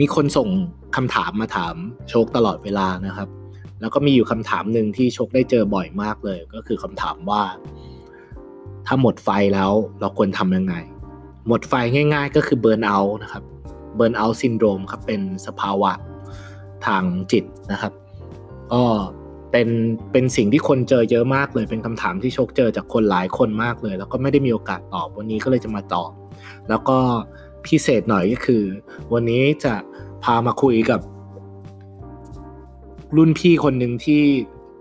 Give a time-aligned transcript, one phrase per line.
[0.00, 0.48] มีคนส่ง
[0.96, 1.74] คำถามมาถาม
[2.10, 3.28] โชคตลอดเวลานะครับ
[3.80, 7.42] แล้วก็มีอยู่คำถามหนึ่งที่โชคได้เจอบ่อยมากเลย ก็คือคำถามว่า
[8.86, 10.74] ถ้าหมดไฟแล้วเราควรทำยังไง
[11.48, 13.44] หมดไฟง่าย ๆ ก็คือ burnout นะครับ
[13.96, 15.90] burnout syndrome ครับเป็นสภาวะ
[16.86, 17.02] ทาง
[17.32, 17.92] จิตนะครับ
[18.72, 18.82] ก็
[19.52, 19.68] เป็น
[20.12, 26.10] เป็นสิ่งที่คนเจอเยอะมากเลย เป็นคำถามที่โชคเจอจากคนหลายคนมากเลย แล้วก็ไม่ได้มีโอกาสตอบวันนี้ก็เลยจะมาตอบ
[26.68, 26.98] แล้วก็
[27.68, 28.64] พิเศษหน่อยก็คือ
[29.12, 29.74] วันนี้จะ
[30.24, 31.00] พามาคุยกับ
[33.16, 34.22] รุ่นพี่คนหนึ่งที่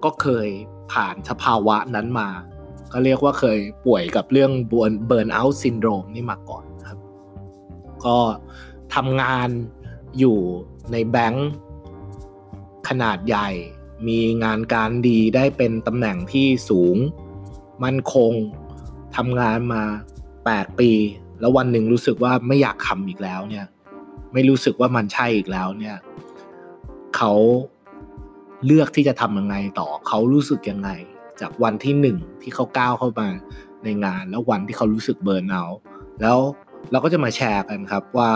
[0.04, 0.48] ก็เคย
[0.92, 2.30] ผ่านสภาวะนั้นมา
[2.92, 7.00] ก็เรียกว่าเคยป่วยกับเรื่องเบิร์นเอาท์ซินโดรมนี่มาก่อนครับ
[8.06, 8.18] ก็
[8.96, 9.50] ทำงาน
[10.20, 10.38] อยู่
[10.92, 11.50] ในแบงค์
[12.88, 13.50] ขนาดใหญ่
[14.08, 16.98] มีงานการดีได้เป็นตำแหน่งที่สูง
[17.84, 18.34] มั่นคง
[19.16, 19.84] ทำงานมา
[20.32, 20.92] 8 ปี
[21.40, 23.66] แล้ววันหนึ่งรู้สึกว่าไม่อยากทำอีกแล้วเนี่ย
[24.34, 25.96] ไม่รู้สึกว่ามันใช่อีกแล้วเนี่ย
[27.16, 27.34] เขา
[28.66, 30.90] เลือกที่จะทำยังไงต่อเขารู้สึกยังไง
[31.42, 33.28] จากวันที่หนึ่งที่เขาก้าวเข้ามา
[33.84, 35.64] ในงาน แล้ววันที่เขารู้สึกเบิร์นเอา
[36.22, 36.38] แล้ว
[36.92, 38.30] เราก็จะมาแชร์กันครับว่า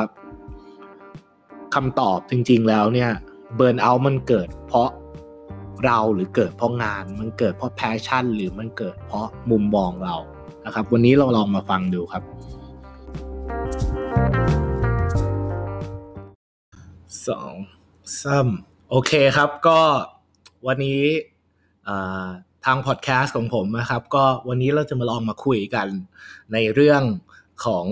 [1.75, 3.11] คำตอบจริง ๆ แล้วเนี่ย
[3.55, 4.89] เบิร์นเอาท์มันเกิดเพราะ
[5.85, 10.15] เราหรือเกิดเพราะงาน มันเกิดเพราะ passion หรือมันเกิดเพราะมุมมองเรา
[10.65, 12.23] นะครับ วันนี้เราลองมาฟังดูครับ
[17.27, 17.53] สอง
[18.21, 19.79] ซ้ำโอเคครับก็
[20.67, 21.03] วันนี้
[22.65, 25.87] ทางพอดแคสต์ของผมนะครับ ก็วันนี้เราจะมาลองมาคุยกัน
[26.53, 27.01] ในเรื่อง
[27.65, 27.85] ของ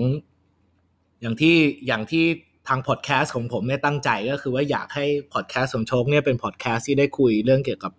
[1.20, 2.24] อย่างที่อย่างที่
[2.68, 7.92] ทางพอดแคสต์ของผมเนี่ยตั้งใจก็คือว่าอยากให้พอดแคสต์ของโชคเนี่ยเป็นพอดแคสต์ที่ได้คุยเรื่องเกี่ยวกับ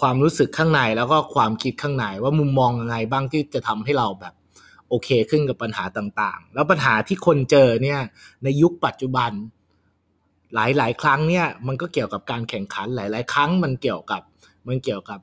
[0.00, 4.34] ความรู้สึกข้างในแล้วก็ความคิดข้างในว่ามุมมองยังไงบ้างที่จะทำให้เราแบบ
[4.88, 8.00] โอเคขึ้นกับปัญหาต่างๆ แล้วปัญหาที่คนเจอเนี่ย
[8.44, 9.30] ในยุคปัจจุบัน
[10.54, 14.22] หลายๆครั้งเนี่ยมันก็เกี่ยวกับการแข่งขันหลาย ๆ ครั้งมันเกี่ยวกับ
[14.68, 15.20] มันเกี่ยวกับ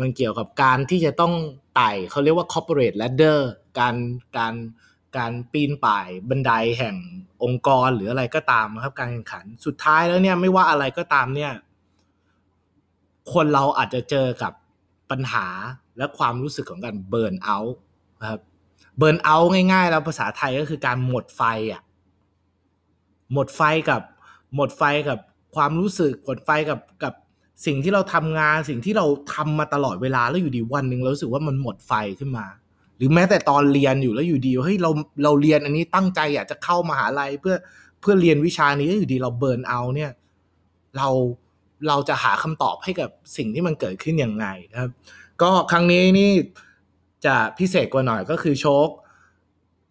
[0.00, 1.34] มันเกี่ยวกับการที่จะต้อง
[1.76, 3.38] ไต่เขาเรียกว่า corporate ladder
[3.78, 3.94] การ
[4.36, 4.54] การ
[5.16, 6.96] การปีนป่ายบันไดแห่ง
[7.44, 11.52] องค์กรหรืออะไรก็ตามครับการแข่งขันสุดท้ายแล้วเนี่ยไม่ว่าอะไรก็ตามเนี่ย
[13.32, 14.52] คนเราอาจจะเจอกับ
[15.10, 15.46] ปัญหา
[15.98, 17.78] และความรู้สึกของการเบิร์นเอาท์
[18.30, 18.40] ครับ
[18.98, 21.42] เบิร์นเอาท์ง่ายๆ แล้วภาษาไทยก็คือการหมดไฟ
[21.72, 21.82] อะ
[23.32, 23.60] หมดไฟ
[23.90, 24.00] กับ
[24.56, 25.18] หมดไฟกับ
[25.54, 27.14] ความรู้สึกหมดไฟกับกับ
[27.66, 32.46] สิ่งที่เราทำงานสิ่งที่เราทำมาตลอดเวลาแล้วอยู่ดีวันหนึ่งเราสึกว่ามันหมดไฟขึ้นมา
[32.96, 34.90] หรือแม้แต่ตอนเรียนอยู่แล้วอยู่ดีเฮ้ยเรา
[35.22, 37.56] เราเรียนอันนี้ตั้งใจอยากจะเข้ามาหาลัยเพื่อ
[38.00, 40.10] เพื่อเรียนวิชานี้แล้วอยู่ดีเราเบิร์นเอาเนี่ย
[40.96, 41.08] เรา
[41.88, 44.46] เราจะหาคำตอบให้กับสิ่งที่มันเกิดขึ้นยังไง
[44.80, 44.90] ครับ
[45.42, 46.30] ก็ครั้งนี้นี่
[47.24, 48.88] จะพิเศษกว่าหน่อยก็คือโชค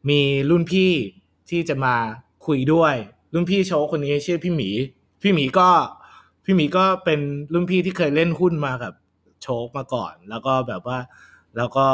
[0.09, 0.91] มีรุ่นพี่
[1.49, 1.95] ที่จะมา
[2.45, 2.95] คุยด้วย
[3.33, 4.69] รุ่นพี่โชคคนนี้ชื่อพี่หมี
[5.21, 5.67] พี่หมีก็
[6.45, 7.19] พี่หมีก็เป็น
[7.53, 8.93] รุ่นพี่ที่เคยเล่นหุ้นมากับ
[9.43, 10.97] โชคมาก่อน แล้วก็แบบว่า
[11.57, 11.85] แล้วก็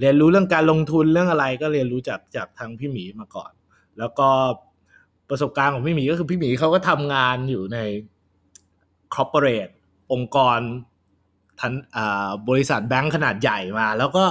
[0.00, 3.52] เรียนรู้เรื่องการลงทุนเรื่องอะไรก็เรียนรู้จากจากทางพี่หมีมาก่อน
[3.98, 4.28] แล้วก็
[5.28, 7.78] ประสบการณ์ของพี่หมีก็คือพี่หมีเขาก็ทำงานอยู่ใน
[9.14, 9.68] คอร์ปอเรท
[10.12, 10.60] องค์กร
[11.60, 11.72] ทัน
[12.48, 14.24] บริษัทแบงค์ขนาดใหญ่มา แล้วก็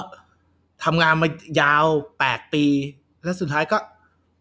[0.83, 1.29] ทำงานมา
[1.61, 1.85] ยาว
[2.19, 2.65] แปดปี
[3.23, 3.77] และสุดท้ายก็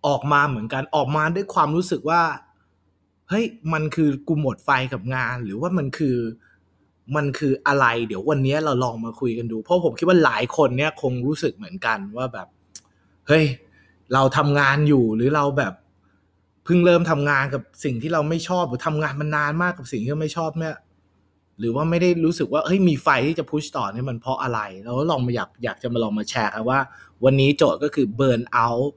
[0.06, 2.22] ออกมาเหมือนกันออกมาด้วยความรู้สึกว่า
[3.28, 6.16] เฮ้ยมันคือกูหมดไฟกับงาน หรือว่ามันคือ
[7.16, 12.48] มันคืออะไร เดี๋ยววันนี้เราลองมาคุยกันดู เพราะผมคิดว่าหลายคนเนี่ยคงรู้สึกเหมือนกันว่าแบบ
[13.28, 13.44] เฮ้ย
[14.14, 15.74] เราทำงานอยู่หรือเราแบบ
[16.64, 20.76] เพิ่งเริ่มทำงานกับสิ่งที่เราไม่ชอบหรือทำงานมานานมากกับสิ่งที่ไม่ชอบเนี่ย
[21.58, 26.78] หรือว่าไม่ได้รู้สึกว่าเฮ้ยมีไฟที่จะพุชต่อเนี่ยมันเพราะอะไร เราลองมาอยากอยากจะมาลองมาแชร์กันว่า
[27.24, 28.92] วันนี้โจทย์ก็คือเบิร์นเอาท์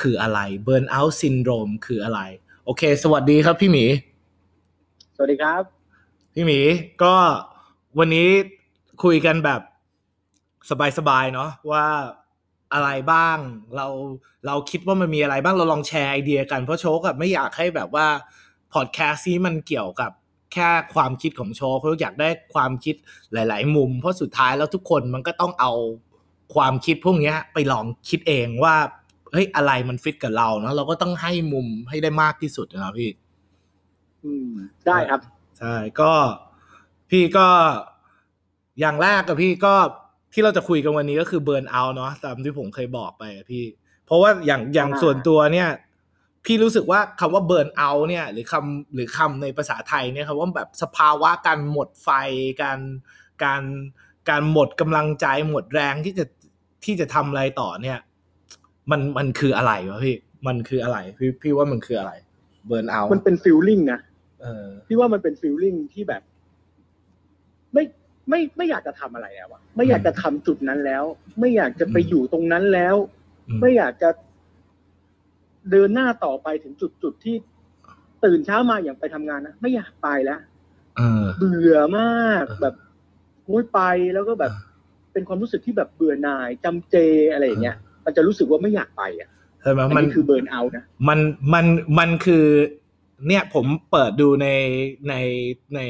[0.00, 2.20] คืออะไร burnout syndrome คืออะไร
[2.64, 3.84] โอเค สวัสดีครับพี่หมี
[5.16, 5.62] สวัสดีครับ
[6.34, 6.60] พี่หมี
[7.02, 7.14] ก็
[7.98, 8.28] วันนี้
[9.04, 9.60] คุยกันแบบ
[10.98, 11.86] สบายๆเนาะว่า
[12.74, 13.38] อะไรบ้าง
[13.76, 13.86] เรา
[14.46, 18.06] เราคิดว่ามันมีอะไรบ้างเราลองแชร์ไอเดียกันเพราะโชคอะไม่อยากให้แบบว่า
[18.72, 20.12] พอดแคสต์นี้มันเกี่ยวกับ
[20.52, 22.94] แค่ความคิดของโชคเพราะอยากได้ความคิด
[23.32, 25.72] หลาย ๆ มุม เพราะสุดท้ายแล้วทุกคนมันก็ต้องเอา
[26.54, 28.74] ความคิดพวกนี้ไปลองคิดเองว่า
[29.32, 33.10] เฮ้ยอะไรมันฟิตกับเราเนาะเราก็ต้องให้มุมให้ได้มากที่สุดนะพี่
[34.24, 34.50] อืม
[34.86, 35.20] ได้ครับ
[35.58, 36.12] ใช่ก็
[37.10, 37.46] พี่ก็
[38.80, 39.74] อย่างแรกกับพี่ก็
[40.32, 43.64] ที่เราจะคุยกันวันนี้ก็คือเบิร์นเอาเนาะตามที่ผมเคยบอกไปพี่
[44.06, 45.68] เพราะว่าอย่างอย่างส่วนตัวเนี่ย
[46.44, 52.08] พี่รู้สึกว่าคำว่าเบิร์นเอาเนี่ย หรือคำหรือคำในภาษาไทยเนี่ยคำว่าแบบสภาวะการหมดไฟ
[52.62, 52.78] การ
[53.44, 53.62] การ
[54.28, 56.24] การหมดกำลังใจหมดแรงที่จะ
[56.84, 57.98] ที่จะทำอะไรต่อเนี่ย
[58.90, 60.16] มันมันคืออะไรวะพี่
[60.46, 62.12] มันคืออะไร พี่พี่ว่ามันคืออะไร
[62.66, 64.00] burnout มันเป็น feeling นะ
[64.42, 66.22] เออพี่ว่ามันเป็น feeling ที่แบบ
[67.74, 67.84] ไม่
[68.28, 71.04] ไม่ไม่อยากจะทำอะไรแล้วอะไม่อยากจะทำจุดนั้นแล้ว
[71.40, 72.96] ไม่อยากจะไปอยู่ตรงนั้นแล้ว
[73.48, 74.10] อืมไม่อยากจะ
[75.70, 77.36] เดินหน้าต่อไปถึงจุดจุดที่
[78.24, 80.40] ตื่นเช้ามาอย่างไปทำงานนะไม่อยากไปแล้ว
[80.96, 82.74] เออเบื่อมากเออแบบ
[83.44, 83.80] โอ้ยไป
[84.14, 84.52] แล้วก็แบบ
[85.12, 86.96] เป็นความรู้สึกที่แบบเบื่อหน่ายจำเจ
[87.32, 89.28] อะไรอย่างเงี้ย มันจะรู้สึกว่าไม่อยากไปอะ
[89.62, 91.18] ใช่ไหมอันมันนี้คือ burnout นะมัน
[91.52, 91.66] มัน
[91.98, 92.46] มันคือ
[93.28, 94.48] เนี่ยผมเปิดดูใน
[95.08, 95.14] ใน
[95.74, 95.80] ใน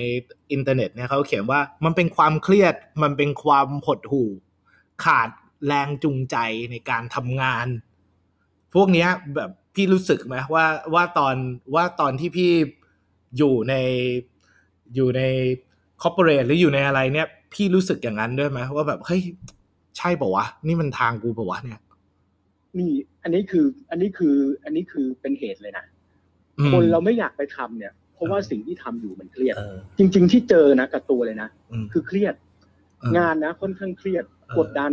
[0.53, 4.31] อินเทอร์เน็ตเนี่ยเขาเขียนว่ามันเป็นความเครียดมันเป็นความหดหู่
[5.05, 5.29] ขาด
[5.67, 6.37] แรงจูงใจ
[6.71, 7.67] ในการทำงาน
[8.75, 11.37] พวกเนี้ยแบบพี่รู้สึกไหมว่าว่าตอน
[11.75, 12.53] ว่าตอนที่พี่
[13.39, 13.75] อยู่ใน
[14.95, 15.23] อยู่ใน
[16.03, 19.23] คอร์ปอเรทหรืออยู่ในอะไรเนี่ย พี่รู้สึกอย่างนั้นด้วยไหมว่าแบบเฮ้ย
[19.97, 21.81] ใช่ป่าวะ นี่มันทางกูป่าวะเนี่ย
[22.78, 22.90] นี่
[23.22, 24.34] อันนี้คือ อันนี้คือ
[24.64, 25.84] อันนี้คือเป็นเหตุเลยนะ
[26.58, 32.34] อืมคนเราไม่อยากไปทำเนี่ย เพราะว่าสิ่งที่ทำอยู่มันเครียดเออจริง ๆ ที่เจอนะกับตัวเลยนะอืมคือเครียด
[33.00, 34.93] เอองานนะค่อนข้างเครียดเออกดดัน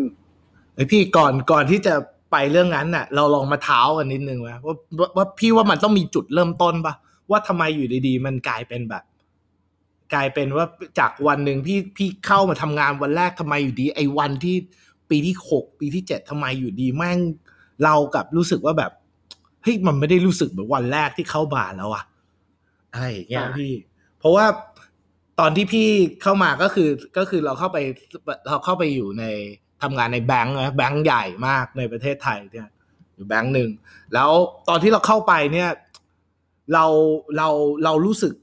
[0.75, 1.93] เอ้ยพี่ก่อน ก่อนที่จะ
[2.31, 6.93] ไปเรื่องนั้นน่ะ เราลองมาเท้ากันนิดนึงว่าว่าว่าว่าพี่ว่ามันต้องมีจุดเริ่มต้นปะ
[7.29, 9.03] ว่าทำไมอยู่ดีๆ มันกลายเป็นแบบ
[10.13, 10.65] กลายเป็นว่า
[10.99, 14.55] จากวันหนึ่งพี่พี่เข้ามาทำงานวันแรกทำไมอยู่ดี ไอ้วันที่
[15.09, 17.19] ปีที่หกปีที่เจ็ดทำไมอยู่ดีแม่ง
[17.83, 18.91] เรากับรู้สึกว่าแบบ
[19.63, 22.03] เฮ้ยมันไม่ได้รู้สึกเหมือนวันแรกที่เข้าบาร์แล้วอะ
[22.93, 23.73] อะไรอย่างเงี้ยอ่าพี่
[24.19, 24.45] เพราะว่า
[25.39, 25.87] ตอนที่พี่
[26.21, 27.77] เข้ามาก็คือก็คือเราเข้าไป
[28.47, 29.23] เราเข้าไปอยู่ใน
[29.81, 32.67] ทำงานในแบงก์นะแบงก์ใหญ่มากในประเทศไทยเนี่ย
[33.15, 33.69] อยู่แบงก์หนึ่ง
[34.13, 34.31] แล้ว
[34.69, 35.69] ตอนที่เราเข้าไปเนี่ย
[36.73, 36.85] เรา
[37.37, 37.49] เรา
[37.83, 38.33] เรารู้สึก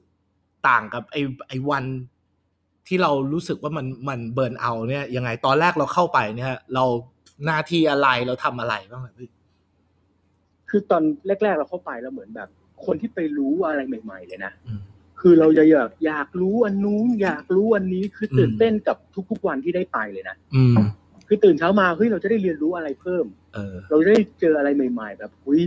[0.68, 1.84] ต่างกับไอ้ไอ้วัน
[2.86, 6.84] ที่เรารู้สึกว่ามันมันเบิร์นเอาท์เนี่ยยังไงตอนแรกเราเข้าไปเนี่ย เรา
[7.44, 9.30] หน้าที่อะไรเราทำอะไรบ้างอะพี่
[10.70, 11.02] คือตอน
[11.42, 12.48] แรก ๆ เราเข้าไปแล้วเหมือนแบบ
[12.84, 14.80] คนที่ไปรู้อะไรใหม่ ๆ เลยนะอืม
[15.20, 18.96] คือเราจะอยากอยากรู้อันนู้นอยากรู้อันนี้คือตื่นอืมเต้นกับ
[19.30, 20.74] ทุกๆวันที่ได้ไปเลยนะอืม
[21.28, 25.62] คือตื่นเช้ามาเฮ้ยเราจะได้เรียนรู้อะไรเพิ่มเออเราได้เจออะไรใหม่ ๆ แบบอุ้ย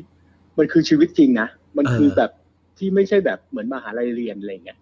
[0.57, 1.47] มันคือชีวิตจริงนะ
[1.77, 2.31] มันคือเออแบบ
[2.77, 4.79] ที่ไม่ใช่แบบเหมือนมหาลัยเรียนอะไรเงี้ย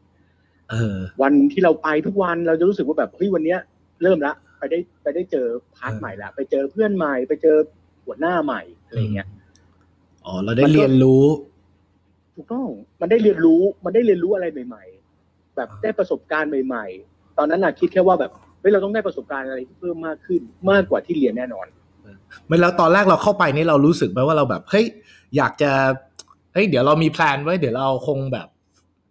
[0.69, 3.59] เออวันที่เราไปทุกวันเราจะรู้สึกว่าแบบเฮ้ยวันเนี้ย
[4.03, 4.33] เริ่มละ
[4.65, 7.57] ไปได้ไปได้เจอ part เออใหม่ละไปเจอเพื่อนใหม่ ไปเจอ
[8.05, 9.27] หัวหน้าใหม่อะไรเงี้ย
[10.25, 11.25] อ๋อเราได้เรียนรู้
[12.35, 12.67] ถูกต้อง
[13.01, 14.83] มันได้เรียนรู้มันได้เรียนรู้อะไรใหม่
[15.19, 20.41] ๆ แบบได้ประสบการณ์ใหม่ ๆ ตอนนั้นน่ะคิดแค่ว่าแบบเฮ้ยเราต้องได้ประสบการณ์อะไรที่เพิ่มมากขึ้น
[20.71, 21.67] มากกว่าที่เรียนแน่นอน
[22.47, 24.85] ไม่แล้วตอนแรกเราเข้าไปนี่เรารู้สึกไหมว่าเราแบบเฮ้ย
[25.37, 25.71] อยากจะ
[26.53, 28.47] เฮ้ยเดี๋ยวเรามีแพลนไว้เดี๋ยวเราคงแบบ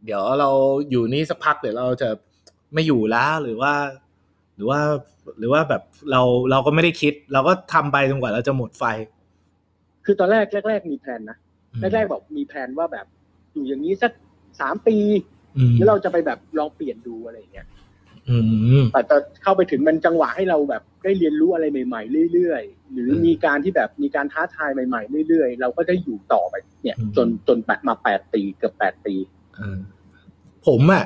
[0.05, 0.51] เดี๋ยวเรา
[0.91, 2.09] อยู่นี่สักพักเดี๋ยวเราจะ
[2.75, 3.73] ไม่อยู่แล้วหรือว่า
[4.55, 4.81] หรือว่า
[5.39, 8.85] หรือว่าแบบเราเราก็ไม่ได้คิด เราก็ทำไปจนกว่าเราจะหมดไฟ
[10.05, 11.37] คือตอนแรกแรก ๆ มีแผนนะ
[11.73, 13.07] อืมแรกๆบอกมีแผนว่าแบบ
[13.53, 14.13] อยู่อย่างนี้สัก
[14.61, 14.97] สามปี
[15.57, 17.67] อืมแล้วเราจะไปแบบลองเปลี่ยนดูอะไรอย่างเงี้ย
[18.29, 18.37] อื
[18.81, 29.15] มแต่แต่เข้าไปถึงมันจังหวะให้เราแบบได้เรียนรู้อะไรใหม่ ๆ เรื่อยๆ หรืออืมมีการที่แบบมีการท้าทายใหม่ ๆ เรื่อยๆ เราก็ได้อยู่ต่อไปเนี่ยอืมจนจนแปดมาแปดปีเกือบแปดปี
[29.55, 29.79] เออ
[30.67, 31.05] ผมอะ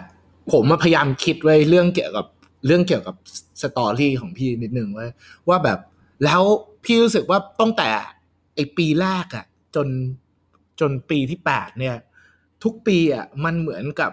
[0.53, 2.27] ผมมาพยายามคิดไว้เรื่องเกี่ยวกับ
[2.66, 3.16] เรื่องเกี่ยวกับ
[3.62, 5.08] สตอรี่ของพี่นิดนึงว่า
[5.50, 5.80] ว่าแบบ
[6.26, 6.42] แล้ว
[6.84, 7.90] พี่รู้สึกว่าตั้งแต่
[8.56, 9.46] ไอปีแรกอะ
[9.76, 9.88] จน
[10.80, 11.96] จนปีที่แปดเนี่ย
[12.64, 14.12] ทุกปีอะมันเหมือนกับ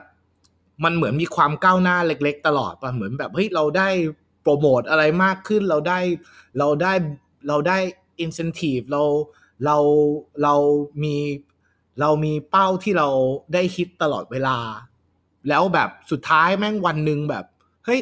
[0.85, 3.89] มันเหมือนมีความก้าวหน้าเล็ก ๆ ตลอดป่ะเหมือนแบบเฮ้ยเราได้
[4.43, 5.99] โปรโมทอะไรมากขึ้น เราได้
[6.59, 6.93] เราได้
[7.49, 7.79] เราได้
[8.21, 9.03] อินเซนティブเรา
[9.65, 9.77] เรา
[10.43, 10.55] เรา
[11.03, 11.17] มี
[12.01, 13.09] เรามีเป้าที่เรา
[13.55, 14.59] ได้ฮิตตลอดเวลา
[15.49, 17.45] แล้วแบบสุดท้ายแม่งวันหนึ่งแบบ
[17.85, 18.01] เฮ้ย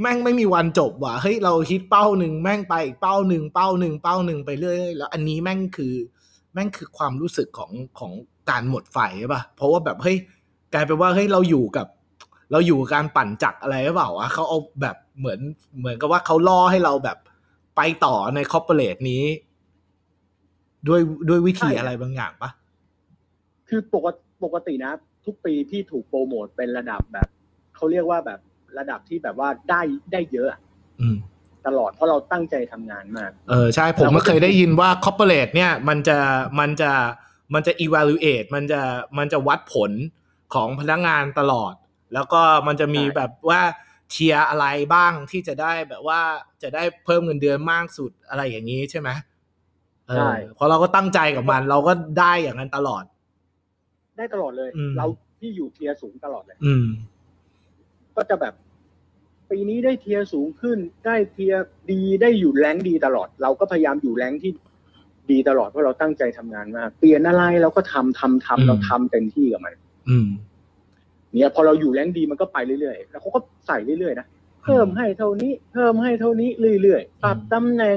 [0.00, 5.94] แม่งไม่มีวันจบว่ะเฮ้ยเราฮิตเป้าหนึ่งแม่งไปอีกเป้าหนึ่งเป้าหนึ่งเป้าหนึ่งไปเรื่อยแล้วอันนี้แม่งคือ
[6.54, 8.12] แม่งคือความรู้สึกของของ
[8.50, 10.16] การหมดไฟใช่ป่ะเพราะว่าแบบเฮ้ย
[10.72, 11.86] กลายเป็นว่าเฮ้ยเราอยู่กับ
[12.52, 15.40] เราอยู่กับการปั่นจักรอะไรหรือเปล่าวะเขาเอาแบบเหมือน
[15.78, 17.18] เหมือนกับว่าเขาล่อให้เราแบบ
[17.76, 19.24] ไปต่อใน corporate นี้
[20.88, 22.50] ด้วยด้วยวิธีอะไรบางอย่างปะ
[23.68, 24.92] คือปกติปกตินะ
[25.26, 27.28] ทุกปีที่ถูกโปรโมทเป็นระดับแบบ
[27.76, 28.40] เขาเรียกว่าแบบ
[28.78, 29.80] ระดับที่แบบว่าได้
[30.12, 30.60] ได้เยอะอะ
[31.00, 31.16] อืม
[31.66, 36.18] ตลอดเพราะเราตั้งใจทำงานมากเออใช่ผมก็เคยได้ยินว่า corporate เนี่ยมันจะ
[36.58, 36.92] มันจะ
[37.54, 38.80] มันจะ evaluate มันจะ
[39.18, 39.92] มันจะวัดผล
[40.54, 41.74] ของพนักงานตลอด
[42.14, 43.60] แล้วก็มันจะมีใช่แบบว่า
[44.10, 46.20] tier อะไรบ้างที่จะได้แบบว่า
[46.62, 49.08] จะได้เพิ่มเงินเดือนมากสุดอะไรอย่างนี้ใช่ไหม
[50.08, 53.04] เออเพราะเราก็ตั้งใจกับมัน เราก็ได้อย่างนั้นตลอด
[54.16, 55.06] ได้ตลอดเลยอืมเรา
[55.40, 56.86] ที่อยู่ tier สูงตลอดเลย อืม
[58.18, 58.54] ก็จะแบบ
[59.50, 64.50] ปีนี้ได้ tier สูงขึ้น ได้ tier ดีได้อยู่ rank ดีตลอด เราก็พยายามอยู่ rank ที่
[65.30, 69.74] ดีตลอดเพราะเราตั้งใจทำงานมากเปลี่ยนอะไรเราก็ทำทำทำเราทำเต็มที่กับมัน
[70.08, 70.28] อืม
[71.32, 74.26] เนี่ยพอเราอยู่แรงดีมันก็ไปเรื่อยๆแล้วเขาก็ใส่เรื่อยๆนะ
[74.64, 76.50] เพิ่มให้เท่านี้ เพิ่มให้เท่านี้
[76.82, 77.96] เรื่อยๆปรับตำแหน่ง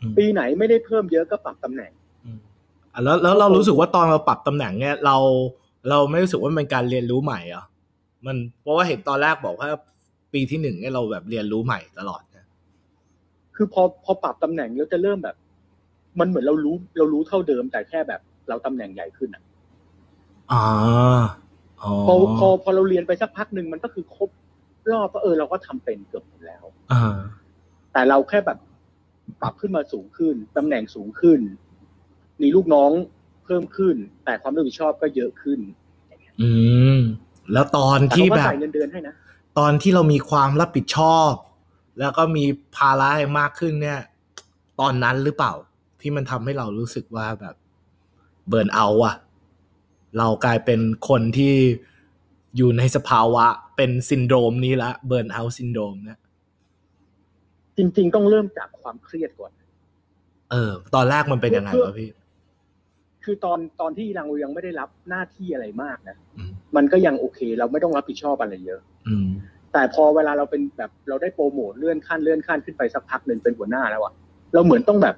[0.00, 1.90] อืมปีไหนไม่ได้เพิ่มเยอะก็ปรับตำแหน่ง
[2.24, 2.38] อืม
[2.92, 5.16] อะแล้วแล้วเรารู้สึกว่าตอนเราปรับตำแหน่งเนี่ยเรา
[5.88, 7.64] เราไม่รู้สึกว่ามันเป็นการเรียนรู้ใหม่เหรอ
[8.26, 9.68] มันเพราะว่าเห็นตอนแรกบอกว่า
[10.32, 12.46] ปีที่หนึ่งเนี่ยเราแบบเรียนรู้ใหม่ตลอดนะ
[13.56, 15.36] คือพอพอปรับตำแหน่งแล้วจะเริ่มแบบ
[16.20, 19.42] มันเหมือนเรารู้ เรารู้เท่าเดิมแต่แค่แบบ เราตำแหน่งใหญ่ขึ้นอะ
[20.52, 20.64] อ่า
[21.82, 24.30] อ๋อพอพอพอเราเรียนไปสักพักหนึ่งมันก็คือครบ
[24.90, 27.16] รอบก็เออเราก็ทำเป็นเกือบหมดแล้วอ่า
[27.92, 28.58] แต่เราแค่แบบ
[29.42, 31.40] ปรับขึ้นมาสูงขึ้นตำแหน่งสูงขึ้น
[32.42, 32.90] มีลูกน้อง
[33.44, 35.60] เพิ่มขึ้น แต่ความรับผิดชอบก็เยอะขึ้น
[36.40, 36.50] อื
[36.96, 37.00] ม
[37.52, 39.14] แล้วตอนแต่ที่เขาก็แบบใส่เงินเดือนให้นะ
[39.58, 41.32] ตอนที่เรามีความรับผิดชอบ
[41.98, 42.44] แล้วก็มี
[42.76, 44.00] ภาระให้มากขึ้นเนี่ย
[44.80, 45.52] ตอนนั้นหรือเปล่า
[46.00, 47.54] ที่มันทำให้เรารู้สึกว่าแบบ
[48.48, 49.16] burnout อะ
[50.18, 51.54] เรากลายเป็นคนที่
[52.56, 56.18] อยู่ในสภาวะเป็นซินโดรมนี้ละ burnout syndrome เนี่ย
[57.76, 59.52] จริง ๆ ต้องเริ่มจากความเครียดก่อน
[60.50, 62.10] เออ ตอนแรกมันเป็นยังไงวะพี่
[63.24, 66.42] คือตอนตอนที่เรายังไม่ได้รับหน้าที่อะไรมากนะอื
[66.76, 69.28] มมันก็ยังโอเค เราไม่ต้องรับผิดชอบอะไรเยอะ อืม
[69.72, 74.12] แต่พอเวลาเราเป็นแบบเราได้โปรโมทเลื่อนขั้นเลื่อนขั้นขึ้นไปสักพักหนึ่งเป็นหัวหน้าแล้วอะ
[74.54, 75.16] เราเหมือนต้องแบบ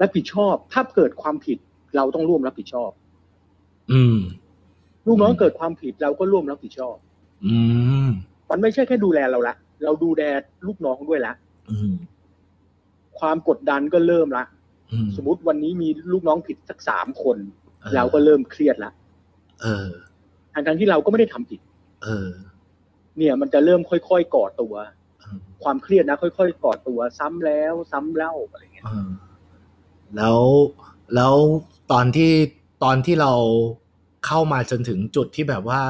[0.00, 1.58] รับผิดชอบ ถ้าเกิดความผิด
[1.96, 2.90] เราต้องร่วมรับผิดชอบ
[3.92, 4.18] อืม
[5.06, 6.96] ลูกน้องเกิดความผิดเราก็ร่วมรับผิดชอบ
[7.46, 7.56] อื
[8.06, 8.08] ม
[8.50, 10.22] มันไม่ใช่แค่ดูแลเราละเราดูแล
[10.66, 11.32] ลูกน้องด้วยละ
[11.70, 11.92] อืม
[13.18, 14.44] ความกดดันก็เริ่มละ
[14.92, 17.36] อืมสมมติวันนี้มีลูกน้องผิดสักสามคน
[17.82, 18.92] ออเราก็เริ่มเครียดละ
[19.62, 19.88] เออ
[20.52, 21.60] ทั้งทั้งๆที่เราก็ไม่ได้ทำผิด
[22.04, 22.30] เออ
[23.16, 24.74] เนี่ยมันจะเริ่มค่อยๆก่อตัว
[25.20, 29.10] เออความเครียดนะ ค่อยๆก่อตัว ซ้ำแล้ว ซ้ำเล่าอะไรเงี้ยเออ
[30.16, 30.38] แล้ว
[31.14, 31.34] แล้ว
[31.92, 32.32] ตอนที่
[32.84, 33.32] ตอนที่เรา
[34.26, 35.80] เข้ามาจนถึงจุดที่แบบว่า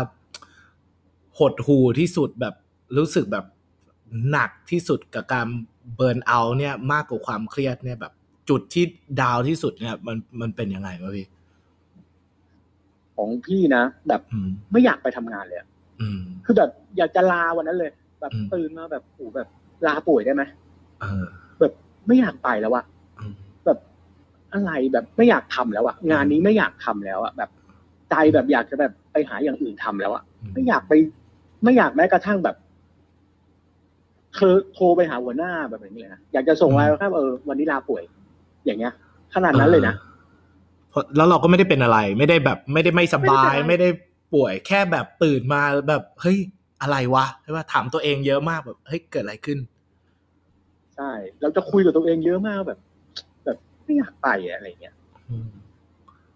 [1.38, 2.54] หดหูที่สุดแบบ
[2.96, 3.46] รู้สึกแบบ
[4.30, 5.46] หนักที่สุดกับการ
[5.96, 8.12] เบิร์นเอาท์เนี่ย มากกว่าความเครียดเนี่ยแบบ
[8.48, 8.84] จุดที่
[9.20, 11.26] ดาวที่สุดเนี่ย มันมันเป็นยังไงวะพี่
[13.20, 15.68] ของพี่นะแบบอืมไม่อยากไปทำงานเลยอะ
[16.00, 19.48] อืมคือแบบอยากจะลาวันนั้นเลย แบบอืมตื่นมาแบบโอ้แบบ
[19.86, 20.42] ลาป่วยได้ไหม
[21.00, 21.24] เออ
[21.58, 21.72] แบบ
[22.06, 22.84] ไม่อยากไปแล้วอะ
[23.20, 23.34] อืม
[23.66, 23.78] แบบ
[24.52, 27.50] อะไรแบบไม่อยากทำแล้วอะงานนี้ไม่อยากทำแล้วอะแบบ
[28.10, 30.22] ใจแบบอยากจะแบบไปหาอย่างอื่นทำแล้วอะ
[30.52, 30.92] ไม่อยากไป
[31.64, 32.56] ไม่อยากแม้กระทั่งแบบ
[34.34, 38.02] เธอโทรไปหาหัวหน้าแบบนี้เลยนะอยากจะส่งไลน์ว่าครับเออวันนี้ลาป่วย
[38.64, 38.92] อย่างเงี้ย
[39.34, 39.94] ขนาดนั้นเลยนะ
[40.90, 46.38] เพราะแล้วเราก็ไม่ได้เป็นอะไร ไม่ได้แบบ ไม่ได้ไม่สบาย ไม่ไม่ได้ได้ป่วยแค่แบบตื่นมาแบบเฮ้ย
[46.82, 49.58] อะไรวะใช่ป่ะถามตัวเองเยอะมากแบบเฮ้ยเกิดอะไรขึ้น
[50.96, 52.78] ใช่ เราจะคุยกับตัวเองเยอะมากแบบ
[53.44, 54.94] แบบไม่อยากไปอะอะไรเงี้ย
[55.30, 55.46] อืม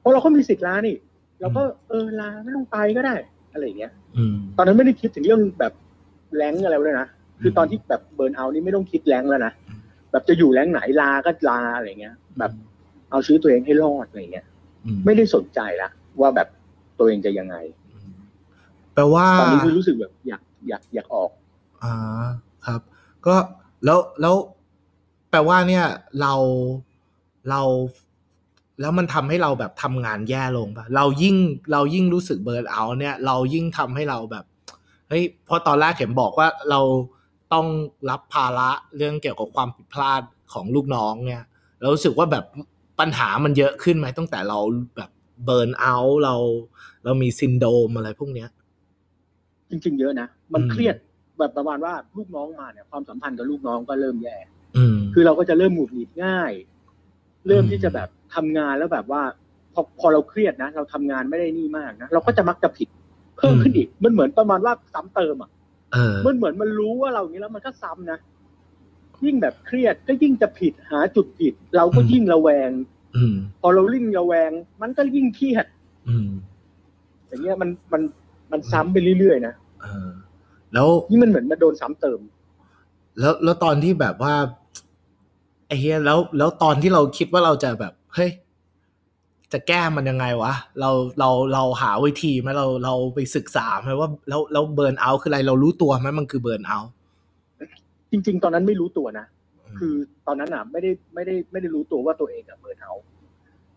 [0.01, 0.97] เพราะเราก็มีสิทธิ์ลานี่
[1.41, 3.15] เราก็เออลาไม่ต้องไปก็ได้
[3.53, 5.73] อะไรเงี้ยอืมตอนนั้นไม่ได้คิดถึงเรื่องแบบ
[6.37, 7.09] แรงอะไรเลยนะ
[7.41, 9.81] คือตอนที่แบบเบิร์นเอาท์นี่ไม่ต้องคิดแรงแล้วนะอืม
[10.11, 12.53] แบบจะอยู่แรงไหนลาก็ลาอะไรเงี้ย แบบ
[13.15, 14.47] เอาชีวิตตัวเองให้รอดอะไรเงี้ย
[14.85, 15.91] อืมไม่ได้สนใจละ
[16.21, 16.49] ว่าแบบ
[16.99, 17.57] ตัวเองจะยังไง
[17.91, 18.13] อืม
[18.95, 21.31] แปลว่าตอนนี้คือรู้สึกแบบอยากอยากอยากออก
[21.83, 21.95] อ่า
[22.67, 22.81] ครับ
[23.27, 23.35] ก็
[23.85, 24.37] แล้วแล้ว
[25.31, 25.85] แปลว่าเนี่ย
[26.21, 26.35] เรา
[27.51, 27.63] เรา
[28.81, 31.37] แล้วมันทำให้เราแบบทำงานแย่ลงปะเรายิ่ง
[31.73, 34.45] เรายิ่งรู้สึกเบิร์นเอาท์เนี่ย เรายิ่งทำให้เราแบบ
[35.09, 36.81] เฮ้ยเพราะตอนแรกเห็นบอกว่าเรา
[37.53, 37.67] ต้อง
[38.11, 41.43] รับภาระเรื่องเกี่ยวกับความผิดพลาดของลูกน้องเนี่ย
[41.81, 42.45] เรารู้สึกว่าแบบ
[43.01, 44.59] ปัญหามันเยอะขึ้นไหมตั้งแต่เรา
[44.97, 45.11] แบบ
[45.45, 46.35] เบิร์นเอาท์เรา
[47.05, 48.49] เรามีซินโดรมอะไรพวกเนี้ย
[49.71, 50.97] จริง ๆ เยอะนะ มันอืมเครียด
[51.39, 54.37] แบบประมาณว่าลูกน้องมาเนี่ยความสัมพันธ์กับลูกน้องก็เริ่มแย่
[54.77, 56.53] อืมคือเราก็จะเริ่มหงุดหงิดง่าย
[57.49, 59.23] เริ่มอืมที่จะแบบทำงานแล้วแบบว่า
[59.75, 62.89] พอพอเราเครียดนะเราทำงานไม่ได้นี่มากนะเราก็จะมักจะผิด
[63.37, 65.51] เพิ่มขึ้นอีกมันเหมือนประมาณว่าซ้ำเติมอะ
[65.93, 68.19] เออมันเหมือนมันรู้ว่าเราอย่างนี้แล้วมันก็ซ้ำนะ
[69.27, 72.71] ยิ่งแบบเครียดก็ยิ่งจะผิดหาจุดผิด เราก็อืมยิ่งระแวง
[73.17, 74.51] อืมพอเราลิ่งระแวง
[74.83, 75.67] มันก็ยิ่งเครียด
[76.09, 76.29] อืม
[77.27, 78.03] อย่างเงี้ยมันมัน
[78.53, 80.11] มันซ้ำไปเรื่อยๆนะเออ
[80.73, 82.21] แล้วนี่มันเหมือนมาโดนซ้ำเติม
[83.21, 84.35] แล้วแล้วตอนที่แบบว่า
[85.67, 88.31] ไอ้เฮียแล้วแล้วตอนที่เราคิดว่าเราจะแบบเฮ้ย
[89.53, 96.79] จะแก้มันยังไงวะเราเราเราหาวิธีไหมเราเราไปศึกษาไหมว่า แล้วแล้วเบิร์นเอาคืออะไรเรารู้ตัวไหมมันคือเบิร์นเอา
[98.15, 99.27] จริง ๆ ตอนนั้นไม่รู้ตัวนะ
[99.79, 99.95] คือ
[100.27, 103.05] ตอนนั้นอะไม่ได้ไม่ได้ไม่ได้รู้ตัวว่าตัวเองอะเบิร์นเอาท์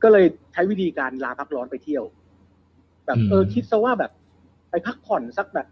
[0.03, 2.03] ก็เลยใช้วิธีการลาพักร้อนไปเที่ยว
[3.05, 4.11] แบบอืมเออคิดซะว่าแบบ
[4.69, 5.67] ไปพักผ่อนสักแบบ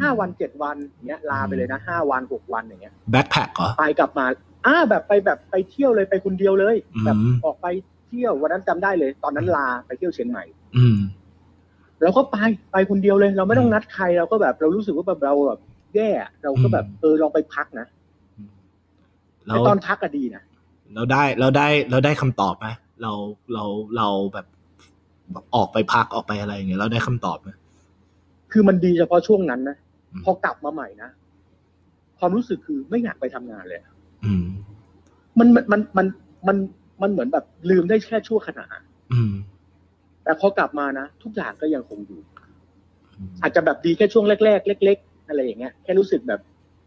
[0.00, 4.26] ห้าวันเจ็ดวันอย่างเงี้ยลาไปเลยนะห้าวันหกวันอย่างเงี้ยแบ็คแพคเหรอไปกลับมา
[4.66, 7.66] อ่าแบบไปแบบไปเที่ยวเลยไปคนเดียวเลยอืมแบบออกไป
[8.08, 10.44] เที่ยววันนั้นจำได้เลย ตอนนั้นลาไปเที่ยวเชียงใหม่
[10.76, 10.98] อืม
[12.02, 12.36] เราก็ไป
[12.72, 15.60] ไปคนเดียวเลย เราไม่ต้องนัดใครเราก็แบบเรารู้สึกว่าแบบเราแบบ
[15.94, 17.86] แย่อะเราก็แบบอืมเออลองไปพักนะ
[19.46, 20.42] เราไอตอนพักก็ดีนะ
[20.94, 22.68] เราได้เราได้เราได้คำตอบไหม
[23.02, 23.12] เรา
[23.54, 23.64] เรา
[23.96, 24.46] เราแบบ
[25.54, 27.50] ออกไปพักออกไปอะไรอย่างเงี้ยเราได้คำตอบไหม
[28.52, 29.76] คือมันดีเฉพาะช่วงนั้นนะ
[30.12, 31.10] อืมพอกลับมาใหม่นะ
[32.18, 33.80] ความรู้สึกคือไม่อยากไปทำงานเลย
[34.24, 34.46] อืม
[35.38, 36.06] มันมันมันมัน
[36.48, 36.56] มัน
[37.02, 38.64] มันเหมือนแบบลืมได้แค่ชั่วขณะ
[39.12, 39.32] อืม
[40.24, 42.20] แต่พอกลับมานะทุกอย่างก็ยังคงอยู่
[43.42, 46.40] อาจจะแบบดีแค่ช่วงแรกๆเล็กๆ อะไรอย่างเงี้ยแค่รู้สึกแบบ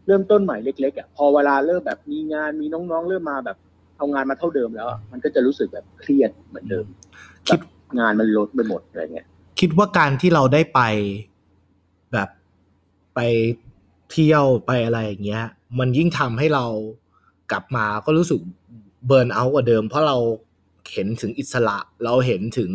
[0.06, 3.56] เริ่มต้นใหม่เล็กๆอะพอเวลาเริ่มแบบมีงานมีน้องๆ เริ่มมาแบบ
[3.98, 6.86] เอางานมาเท่าเดิมแล้วอะมันก็จะรู้สึกแบบเครียดเหมือนเดิม
[7.48, 7.60] คิด
[7.98, 9.26] งานมันลดไปหมดอะไรเงี้ย
[9.60, 10.80] คิดว่าการที่เราได้ไป
[12.12, 12.28] แบบ
[13.14, 13.20] ไป
[14.10, 15.44] เที่ยวไปอะไรอย่างเงี้ย
[15.78, 16.66] มันยิ่งทำให้เรา
[17.50, 18.38] กลับมาก็รู้สึก
[19.06, 20.16] burnout กว่าเดิม เพราะเรา
[20.92, 22.70] เห็นถึงอิสระเราเห็นถึง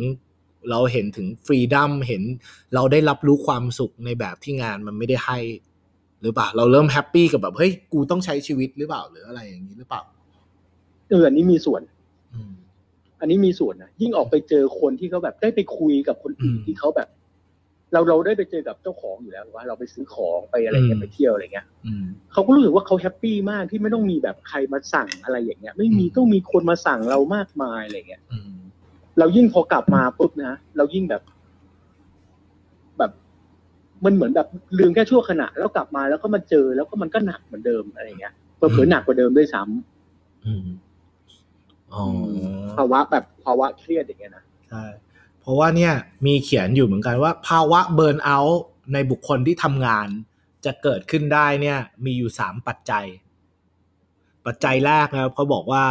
[0.70, 2.24] เราเห็นถึง freedom เห็น
[2.75, 5.39] เราได้รับรู้ความสุขในแบบที่งานมันไม่ได้ให้
[6.22, 10.01] หรือเปล่า เราเริ่ม happy กับแบบเฮ้ยกูต้องใช้ชีวิตหรือเปล่า หรืออะไรอย่างนี้หรือเปล่า
[11.10, 11.82] เอออันนี้มีส่วน
[12.34, 12.51] อืม
[13.20, 17.10] อันนี้มีส่วนนะยิ่งออกไปเจอคนที่เขาแบบได้ไปคุยกับคนอื่นอืมที่เขาแบบ
[17.94, 28.54] เราเราได้ไปเจอกับเจ้าของอยู่แล้วว่า เราไปซื้อของไปอะไรเงี้อืยมไปเที่ยวอะไรเงี้ยอืมเขาก็รู้สึกว่าเขาแฮปปี้มากที่ไม่ต้องมีแบบใครมาสั่งอะไรอย่างเงี้ย ไม่มีอืมต้องมีคนมาสั่งเรามากมายอะไรเงี้ยอืม
[29.19, 31.21] เรายิ่งพอกลับมาปุ๊บนะเรายิ่งแบบ
[32.97, 33.11] แบบ
[34.05, 34.47] มันเหมือนแบบ
[34.79, 40.67] ลืมแค่ชั่วขณะ แล้วกลับมาแล้วก็มาเจอแล้วก็มันก็หนักเหมือนเดิมอะไรเงี้ยเผลอๆหนักกว่าเดิมด้วยซ้ำอืม
[41.93, 42.05] อ๋อ
[42.77, 44.83] ภาวะแบบภาวะเครียดอย่างเงี้ยนะใช่
[45.39, 45.93] เพราะว่าเนี่ย
[46.25, 50.07] มีเขียนอยู่เหมือนกันว่า ภาวะเบิร์นเอาท์ในบุคคลที่ทำงาน
[50.65, 53.05] จะเกิดขึ้นได้เนี่ย มีอยู่สามปัจจัย
[54.45, 55.83] ปัจจัยแรกนะครับเขาบอกว่า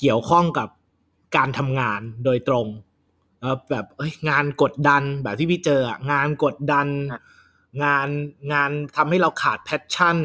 [0.00, 0.68] เกี่ยวข้องกับ
[1.36, 2.66] การทำงานโดยตรง
[3.40, 6.88] แล้วแบบเอ้ยงานกดดันแบบที่พี่เจออะงานกดดัน
[7.84, 8.08] งาน
[8.52, 10.18] งานทำให้เราขาดแพชชั่น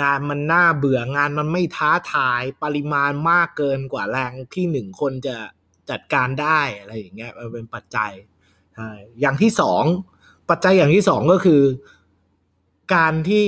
[0.00, 5.36] งานมันน่าเบื่องานมันไม่ท้าทายปริมาณมากเกินกว่าแรงที่หนึ่งคนจะ
[5.90, 8.12] จัดการได้อะไรอย่างเงี้ยมันเป็นปัจจัย
[8.74, 9.84] ใช่อย่างที่สอง
[10.50, 11.62] ปัจจัยอย่างที่สองก็คือ
[12.94, 13.44] การที่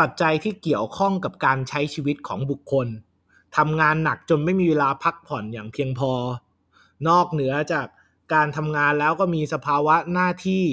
[0.00, 2.86] ปัจจัยที่เกี่ยวข้องกับการใช้ชีวิตของบุคคล
[3.56, 6.12] ทำงานหนักจนไม่มีเวลาพักผ่อนอย่างเพียงพอ
[7.08, 7.86] นอกเหนือจาก
[8.34, 10.64] การทำงานแล้วก็มีสภาวะหน้าที่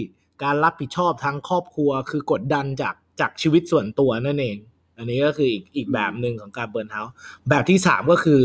[0.43, 4.57] การรับผิดชอบทางครอบครัว คือกดดันจากจากชีวิตส่วนตัวนั่นเอง
[4.97, 7.13] อันนี้ก็คืออีกอีกแบบหนึ่งของการเบิร์นเฮาส์
[7.49, 8.41] แบบที่สามก็คือ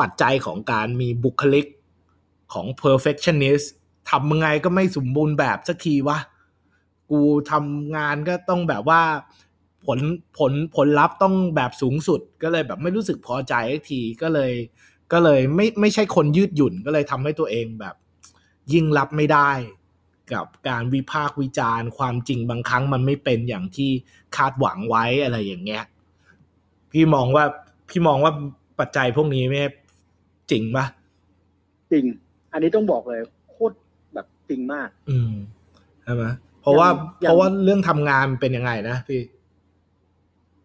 [0.00, 1.66] ปัจจัยของการมีบุคลิก
[2.52, 3.66] ของ perfectionist
[4.10, 6.18] ทำยังไงก็ไม่สมบูรณ์แบบสักทีวะ
[7.10, 9.02] กูทำงานก็ต้องแบบว่า
[9.86, 9.98] ผล
[10.38, 14.52] ผลผลลัพธ์ต้องแบบสูงสุดก็เลยแบบไม่รู้สึกพอใจสักทีก็เลย
[15.12, 17.94] ก็เลยไม่ไม่ใช่คนยืดหยุ่นก็เลยทำให้ตัวเองแบบ
[18.72, 19.50] ยิ่งรับไม่ได้
[20.32, 23.90] กับการวิพากษ์วิจารณ์ ความจริงบางครั้งมันไม่เป็นอย่างที่
[24.36, 25.84] คาดหวังไว้อะไรอย่างเงี้ย
[26.92, 27.44] พี่มองว่า
[27.88, 28.32] พี่มองว่า
[28.78, 29.60] ปัจจัยพวกนี้ไม่
[30.50, 30.86] จริงปะ
[31.92, 32.04] จริง
[32.52, 33.76] อันนี้ต้องบอกเลยโคตร
[34.14, 35.32] แบบจริงมาก อืม
[36.02, 36.24] ใช่ไหม
[36.60, 36.88] เพราะว่า
[37.20, 39.20] อย่างเพราะว่าเรื่องทำงานเป็นยังไงนะพี่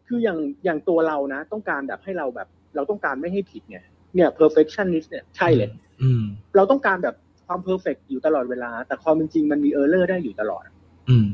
[0.08, 3.84] คืออย่างอย่างตัวเรานะ ต้องการแบบให้เราแบบ เราต้องการไม่ให้ผิดเนี่ย
[4.16, 5.70] เนี่ย perfectionist เนี่ยใช่เลย
[6.02, 6.24] อืม
[6.56, 7.16] เราต้องการแบบ
[7.46, 10.64] ความ perfect อยู่ตลอดเวลา แต่ความเป็นจริงมันมี error ได้อยู่ตลอด
[11.10, 11.28] อืม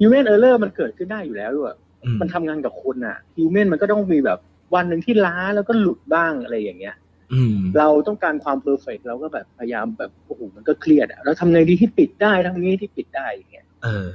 [0.00, 4.38] human error มันเกิดขึ้นได้อยู่แล้วด้วยอืมมันทำงานกับคนอะ human มันก็ต้องมีแบบ
[4.74, 6.96] วันหนึ่งที่ล้าแล้วก็หลุดบ้างอะไรอย่างเงี้ย
[7.32, 14.08] อืมเราต้องการความ perfect เราก็แบบพยายามแบบโอ้โหมันก็เครียดอะเราทำไงดีที่ปิดได้ทำไงที่ปิดได้อย่างเงี้ยเออ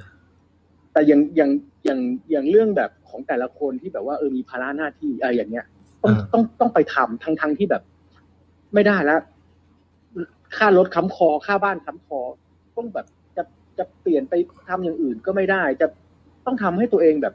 [0.93, 1.51] แต่อย่างอย่าง
[1.86, 1.99] อย่าง
[2.32, 5.65] อย่างเรื่องแบบของแต่ละคนที่แบบว่าเออมีภาระหน้าที่อะไรอย่างเงี้ย
[6.03, 7.84] ต้องอ่าต้องต้องไปทำทั้งทั้งที่แบบ
[8.73, 9.19] ไม่ได้แล้ว
[10.58, 12.19] ค่ารถค้ำคอค่าบ้านค้ำคอ
[12.77, 13.06] ต้องแบบ
[13.38, 13.43] จะ
[13.77, 14.34] จะเปลี่ยนไป
[14.67, 15.88] ทำอย่างอื่นก็ไม่ได้ จะ
[16.45, 17.34] ต้องทำให้ตัวเองแบบ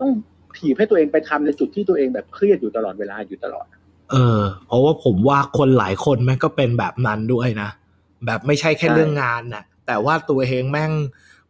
[0.00, 0.10] ต้อง
[0.56, 3.66] ถีบให้ตัวเองไปทำในจุดที่ตัวเองแบบเครียดอยู่ตลอดเวลาอยู่ตลอด
[4.10, 7.70] เออ เพราะว่าผมว่าคนหลายคนแม่งก็เป็นแบบนั้นด้วยนะ
[8.26, 10.92] แบบไม่ใช่แค่ใช่เรื่องงานน่ะแต่ว่าตัวเองแม่ง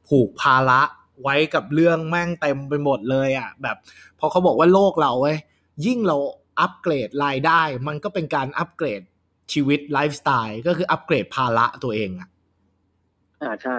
[0.08, 0.80] ผูกภาระ
[1.22, 3.76] ไว้กับเรื่องแม่งเต็มไปหมดเลยอะ แบบ
[4.18, 5.38] พอเขาบอกว่าโลกเราเว้ย
[5.86, 6.16] ยิ่งเรา
[6.60, 9.00] อัปเกรดรายได้ มันก็เป็นการอัปเกรด
[9.52, 12.28] ชีวิตไลฟ์สไตล์ก็คืออัปเกรดภาระตัวเองอะ
[13.42, 13.78] อ่าใช่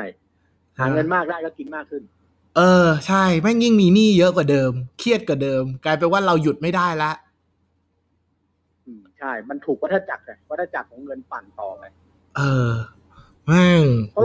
[0.77, 2.03] หาเงินมากได้ก็กินมากขึ้น
[2.57, 7.11] เออ ใช่แม่งยิ่งมีหนี้เยอะกว่าเดิม เครียดกว่าเดิม กลายเป็นว่าเราหยุดไม่ได้ละ
[8.85, 11.83] อืมใช่ มันถูกวัฏจักรไงวัฏจักรของเงินปั่นต่อไป
[12.37, 12.71] เออ
[13.45, 14.23] แม่งเพราะ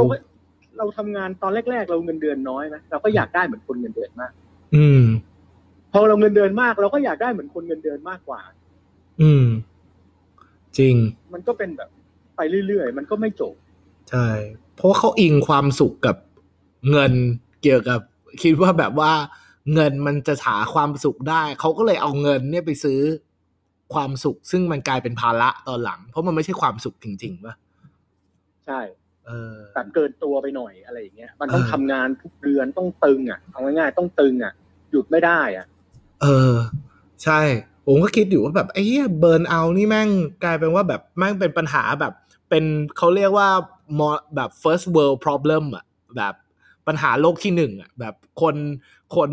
[0.81, 4.33] เราก็เราทำงานตอนแรก ๆ เราเงินเดือนน้อยนะเราก็อยากได้เหมือนคนเงินเดือนมาก
[4.75, 5.03] อืม
[5.93, 8.41] พอเราเงินเดือนมาก เราก็อยากได้เหมือนคนเงินเดือนมากกว่า
[9.23, 9.47] อืม
[10.79, 10.95] จริง
[11.35, 11.91] มันก็เป็นแบบ
[12.37, 13.55] ไปเรื่อยๆมันก็ไม่จบ
[14.11, 14.27] ใช่
[14.75, 16.17] เพราะว่าเขาอิงความสุขกับ
[16.91, 17.13] เงิน
[17.63, 18.01] เกี่ยวกับ
[18.43, 19.13] คิดว่าแบบว่า
[19.75, 23.01] เงินมันจะหาความสุขได้เขาก็เลยเอาเงินเนี่ยไปซื้อ
[23.95, 27.55] ความสุข ซึ่งมันกลายเป็นภาระตอนหลัง เพราะมันไม่ใช่ความสุขจริงๆป่ะ
[28.67, 29.00] ใช่เออ
[29.75, 34.53] แบบเกินตัวไปหน่อยอะไรอย่างเงี้ยมันต้องเออทำงานทุกเดือนต้องตึงอะเอาง่ายๆต้องตึงอะ
[34.91, 35.67] หยุดไม่ได้อะ
[36.23, 36.55] เออ
[37.25, 37.41] ใช่
[37.87, 40.09] ผมก็คิดอยู่ว่าแบบไอ้เหี้ยเบิร์นเอานี่แม่ง
[40.45, 42.13] กลายเป็นว่าแบบแม่งเป็นปัญหาแบบ
[42.51, 42.65] เป็น
[42.97, 43.49] เขาเรียกว่า
[43.99, 45.85] มอแบบ first world problem อะ
[46.17, 46.35] แบบ
[46.87, 48.57] ปัญหาโลกที่หนึ่งอะแบบคน
[49.17, 49.31] คน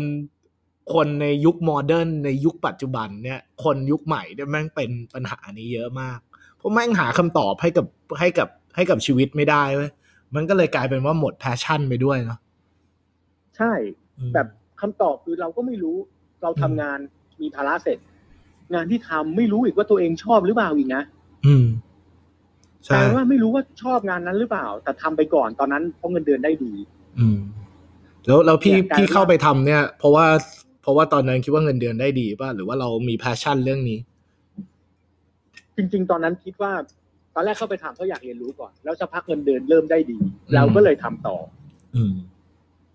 [0.94, 6.18] คนในยุคโมเดิร์นในยุคปัจจุบันเนี่ย คนยุคใหม่เนี่ยแม่งเป็นปัญหานี้เยอะมาก
[6.56, 7.86] เพราะแม่งหาคำตอบให้กับ
[8.20, 9.90] ให้กับ ให้กับชีวิตไม่ได้เว้ย
[10.34, 12.38] มันก็เลยกลายเป็นว่าหมด passion ไปด้วยเนาะ
[13.56, 13.72] ใช่
[14.18, 14.46] อืมแบบ
[14.80, 15.96] คำตอบคือเราก็ไม่รู้
[16.42, 16.98] เราทำงาน
[17.40, 17.98] มีภาระเสร็จ
[18.74, 21.02] งานที่ทำไม่รู้อีกว่าตัวเองชอบหรือเปล่าอีกนะ
[21.46, 21.66] อืม
[22.86, 26.72] กใช่ลายว่าไม่รู้ว่าชอบงานนั้นหรือเปล่า แต่ทำไปก่อนตอนนั้นเพราะเงินเดือนได้ดี
[27.18, 27.38] อืม
[28.26, 30.26] แล้วแล้วพี่เนี่ยกลายพี่เป็นว่าเข้าไปทำเนี่ย เพราะว่า
[30.82, 33.98] เพราะว่าตอนนั้นคิดว่าเงินเดือนได้ดีป่ะหรือว่าเรามี passion เรื่องนี้
[35.76, 36.72] จริง ๆ ตอนนั้นคิดว่า
[37.34, 41.36] ตอนแรกเข้าไปทำเพราะอยากเรียนรู้ก่อน แล้วสักพักเงินเดือนเริ่มได้ดีอืมเราก็เลยทำต่อ
[41.96, 42.14] อืม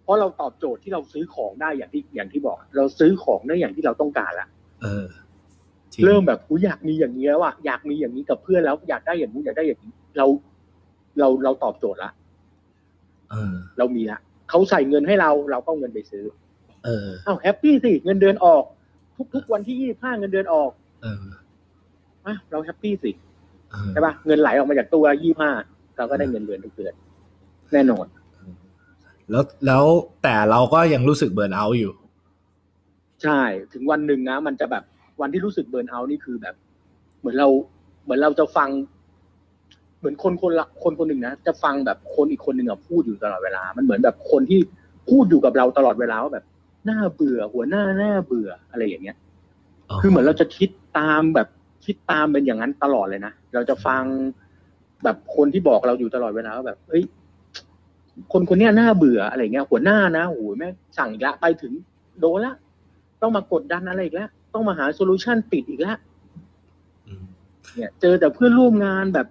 [0.04, 4.48] เพราะเราตอบโจทย์ที่เราซื้อของได้อย่างที่อย่างที่บอก เราซื้อของได้อย่างที่เราต้องการละ
[4.82, 5.06] เออ
[5.94, 10.26] จงเริ่มแบบกูอยากมีอย่างนี้แล้วอะอยากมีอย่างนี้กับเพื่อนแล้วอยากได้อย่างนี้อยากได้อย่างนี้ เรา
[11.20, 12.12] เราเราตอบโจทย์ละ
[13.32, 14.20] เออ เรามีละ
[14.50, 16.26] เขาใส่เงินให้เราเราก็เอาเงินไปซื้อ
[16.86, 18.64] เอออ้าวแฮปปี้สิเงินเดือนออก
[19.34, 21.18] ทุกๆวันที่ยี่ห้าเงินเดือนออก เออ
[22.26, 23.33] อะเรา happy สิเออ
[23.94, 25.50] ใช่ปะเงินไหลออกมาจากตัวยี่ห้า
[25.98, 26.94] เราก็ได้เงินเดือนทุกเดือน
[27.74, 28.06] แน่นอน
[29.32, 29.86] แล้วแล้ว
[30.24, 31.94] แต่เราก็ยังรู้สึก burnout อยู่
[33.24, 33.42] ใช่
[33.74, 34.84] ถึงวันหนึ่งนะ มันจะแบบ
[35.22, 36.56] วันที่รู้สึก burnout นี่คือแบบ
[37.20, 37.48] เหมือนเรา
[38.04, 38.70] เหมือนเราจะฟัง
[40.00, 44.60] เหมือนคนคนละคนคนหนึ่งนะจะฟังแบบคนอีกคนหนึ่งอะพูดอยู่ตลอดเวลา มันเหมือนแบบคนที่
[45.10, 46.46] พูดอยู่กับเราตลอดเวลาว่าแบบ
[46.90, 49.18] น่าเบื่อ หัวหน้าน่าเบื่ออะไรอย่างเงี้ย
[50.02, 51.48] คือเหมือนเราจะคิดตามแบบ
[51.86, 54.04] คิดตามเป็นอย่างนั้นตลอดเลยนะ เราจะฟัง
[55.04, 57.04] แบบคนที่บอกเราอยู่ตลอดเวลาว่าแบบเฮ้ย
[58.32, 61.74] คนคนเนี้ยน่าเบื่ออะไรเงี้ยหัวหน้านะโอ้ยแม่งสั่งอีกแล้วไปถึง
[62.20, 62.56] โดนละ
[63.22, 65.98] ต้องมากดดันอะไรอีกแล้วต้องมาหาโซลูชันปิดอีกแล้ว
[67.08, 67.24] อืม
[67.76, 69.28] เนี่ย เจอแต่เพื่อนร่วมงานแบบ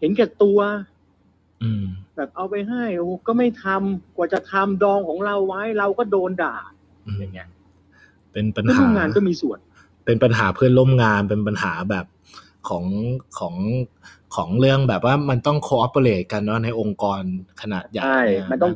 [0.00, 0.58] เห็นแก่ตัว
[1.62, 1.84] อืม
[2.16, 6.56] แบบเอาไปให้โอ้ก็ไม่ทำกว่าจะทำดองของเราไว้ เราก็โดนด่า
[7.06, 7.48] อืมอย่างเงี้ย
[8.32, 9.58] เป็นปัญเพื่อนหาร่วมงานก็มีส่วน
[10.06, 12.06] เป็นปัญหาเพื่อนร่วมงานเป็นปัญหาแบบ
[12.68, 12.84] ของ
[13.38, 13.54] ของ
[14.34, 17.20] ของเรื่องแบบว่ามันต้อง cooperate กันเนาะในองค์กร
[17.60, 18.72] ขนาดใหญ่ใช่เยมันต้อง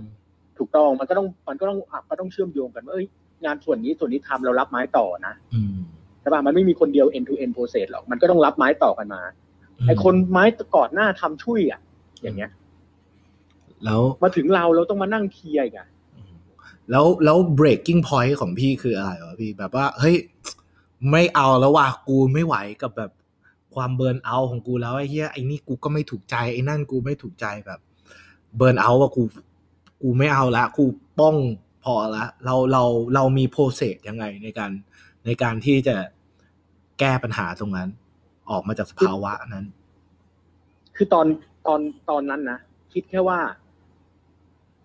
[0.59, 3.07] ถูกต้องมันก็ต้องมันก็ต้องอะก็ต้องเชื่อมโยงกันว่าเอ้ย
[3.45, 5.77] งานส่วนนี้ส่วนนี้ทำเรารับไม้ต่อนะอืม
[6.21, 9.23] ใช่ป่ะมันไม่มีคนเดียว end to end process หรอกมันก็ต้องรับไม้ต่อกันมา
[9.79, 10.45] อืมไอคนไม้
[10.77, 11.81] ก่อนหน้าทำช่วยอะ
[12.23, 12.51] อย่างเงี้ย
[13.85, 15.89] แล้วมาถึงเราเราต้องมานั่งเคลียร์อีกอะ
[16.91, 20.17] แล้วแล้ว breaking point ของพี่คืออะไรวะพี่แบบว่า เฮ้ย
[21.11, 23.11] ไม่เอาแล้วว่ะกูไม่ไหวกับแบบ
[23.79, 27.81] ความเบิร์นเอาของกูแล้วไอ้เหี้ยไอ้นี่กูก็ไม่ถูกใจไอ้นั่นกูไม่ถูกใจแบบ
[28.57, 29.23] เบิร์นเอาว่ากู
[30.03, 30.85] กูไม่เอาละกู
[31.19, 31.37] ป้อง
[31.85, 32.83] พอละเราเรา
[33.15, 34.71] เรามีโปรเซสยังไงในการ
[35.25, 35.97] ในการที่จะ
[36.99, 37.89] แก้ปัญหาตรงนั้น
[38.51, 39.67] ออกมาจากสภาวะนั้น
[40.97, 41.27] คือตอน
[41.67, 42.59] ตอนตอนนั้นนะ
[42.93, 43.41] คิดแค่ว่า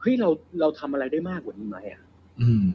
[0.02, 0.30] เฮ้ยเรา
[0.60, 2.02] เราทำอะไรได้มากกว่านี้ไหมอะ
[2.42, 2.66] อืม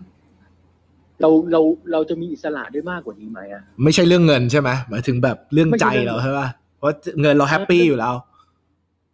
[1.21, 1.61] เราเรา
[1.93, 8.15] เราจะมีอิสระได้มากกว่านี้ไหมอะไม่ใช่เรื่องเงินใช่ไหมหมายถึงแบบเรื่องไม่ใจใช่เรื่องเราใช่ป่ะเพราะเงินเราแฮปปี้อยู่แล้ว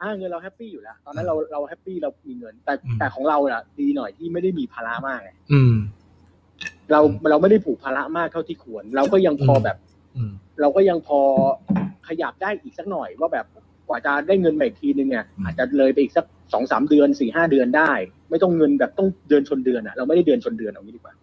[0.01, 5.75] อ่าเงินเราแฮปปี้อยู่แล้วตอนนั้นเราเราแฮปปี้เรามีเงิน แต่อืมแต่ของเราอะ ดีหน่อยที่ไม่ได้มีภาระมากไงอืม
[6.93, 9.77] เราเราไม่ได้ผูกภาระมากเท่าที่ควร เราก็ยังพออมแบบ
[10.17, 11.21] อืมเราก็ยังพอ
[12.09, 13.47] ขยับได้อีกสักหน่อยว่าแบบ
[13.88, 17.93] กว่าจะได้เงินมาอีกทีนึงเนี่ยอืมอาจจะเลยไปอีกสักสองสามเดือนสี่ห้าเดือนได้
[18.31, 21.14] ไม่ต้องเงินแบบต้องเดือนชนเดือนอะ เราไม่ได้เดือนชนเดือนเอางี้ดีกว่า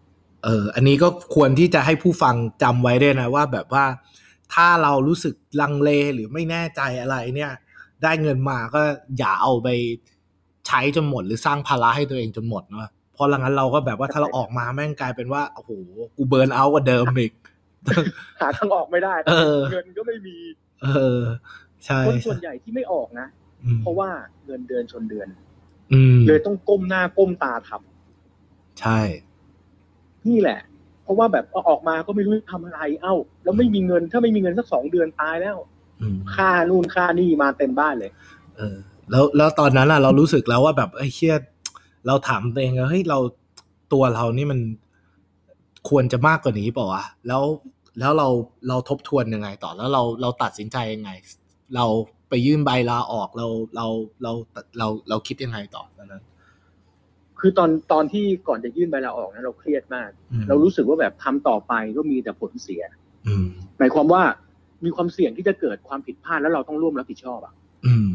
[0.43, 3.86] เอออันนี้ก็ควรที่จะให้ผู้ฟังจำไว้ด้วยนะว่าแบบว่า
[4.54, 7.51] ถ้าเรารู้สึกลังเลหรือไม่แน่ใจอะไรเนี่ย
[8.04, 8.82] ได้เงินมาก็
[9.17, 9.67] อย่าเอาไป
[10.67, 15.71] ใช้จนหมด หรือสร้างภาระให้ตัวเองจนหมดเนาะเพราะหลังนั้นเราก็แบบว่าถ้าเราออกมาแม่งกลายเป็นว่าโอ้โห
[16.17, 17.32] กูเบิร์นเอาท์กว่าเดิมอีก
[18.41, 20.38] หาทางออกไม่ได้เออเงินก็ไม่มี
[20.84, 20.88] เอ
[21.19, 21.21] อ
[21.86, 23.27] ใช่คนส่วนใหญ่ที่ไม่ออกนะ
[23.63, 24.10] อืมเพราะว่า
[24.45, 25.27] เงินเดือนชนเดือน
[25.93, 28.99] อืมเลยต้องก้มหน้าก้มตาทำใช่
[30.29, 30.60] นี่แหละ
[31.03, 35.57] เพราะว่าแบบเอาออกมาก็ไม่รู้จะทำอะไร เอ้า แล้วไม่มีเงินถ้าไม่มีเงินสักสองเดือนตายแล้ว
[36.01, 38.12] อืมค่านู่นค่านี่มาเต็มบ้านเลย
[38.55, 38.75] เออ
[39.12, 41.41] แล้วแล้วตอนนั้นอะเรารู้สึกแล้วว่าแบบไอ้ยเครียด
[42.07, 43.19] เราถามตัวเองว่าเฮ้ยเรา
[43.93, 44.60] ตัวเรานี่มัน
[45.89, 47.43] ควรจะมากกว่านี้เปล่าวะแล้ว
[47.99, 48.27] แล้วเรา
[48.67, 51.10] เราทบทวนยังไงต่อแล้วเราเราตัดสินใจยังไง
[51.75, 51.86] เรา
[52.29, 53.88] ไปยื่นใบลาออกเราเรา
[54.23, 54.31] เรา
[54.77, 56.23] เราเราคิดยังไงต่อตอนนั้น
[57.41, 62.84] คือตอนตอนที่ก่อนจะยื่นใบลาออกนะเราเครียดมากอืมเรารู้สึกว่าแบบทำต่อไปก็มีแต่ผลเสีย
[63.27, 63.45] อืม
[63.77, 64.23] หมายความว่า
[64.86, 67.54] มีความเสี่ยงที่จะเกิดความผิดพลาดแล้วเราต้องร่วมรับผิดชอบอะ
[67.86, 68.08] อืม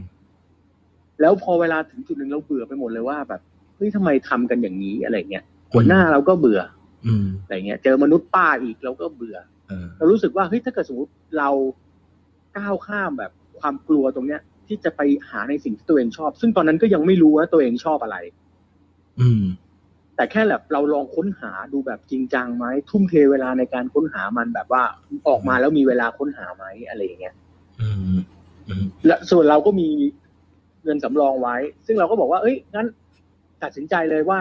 [1.21, 3.41] แล้วพอเวลาถึงจุดหนึ่งเราเบื่อไปหมดเลยว่าแบบ
[3.77, 6.61] เฮ้ยทำไมทำกันอย่างนี้อะไรเงี้ยหัวหน้าเราก็เบื่อ
[7.07, 9.37] อืมอะไรเงี้ย เจอมนุษย์ป้าอีกเราก็เบื่อ
[9.69, 11.51] เออเรารู้สึกว่าเฮ้ยถ้าเกิดสมมติเรา
[12.59, 18.17] ก้าวข้ามแบบความกลัวตรงเนี้ย ที่จะไปหาในสิ่งที่ตัวเองชอบ ซึ่งตอนนั้นก็ยังไม่รู้ว่าตัวเองชอบอะไร
[19.21, 19.45] อืม
[20.17, 24.83] แต่แค่แบบเราลองค้นหาดูแบบจริงจังไหมทุ่มเทเวลาในการค้นหามันแบบว่า
[25.29, 27.35] ออกมาแล้วมีเวลาค้นหาไหมอะไรอย่างเงี้ย
[27.81, 28.19] อืม
[28.69, 29.89] อืมและส่วนเราก็มี
[30.85, 32.87] เงินสำรองไว้ ซึ่งเราก็บอกว่า เอ้ยงั้น
[33.63, 34.41] ตัดสินใจเลยว่า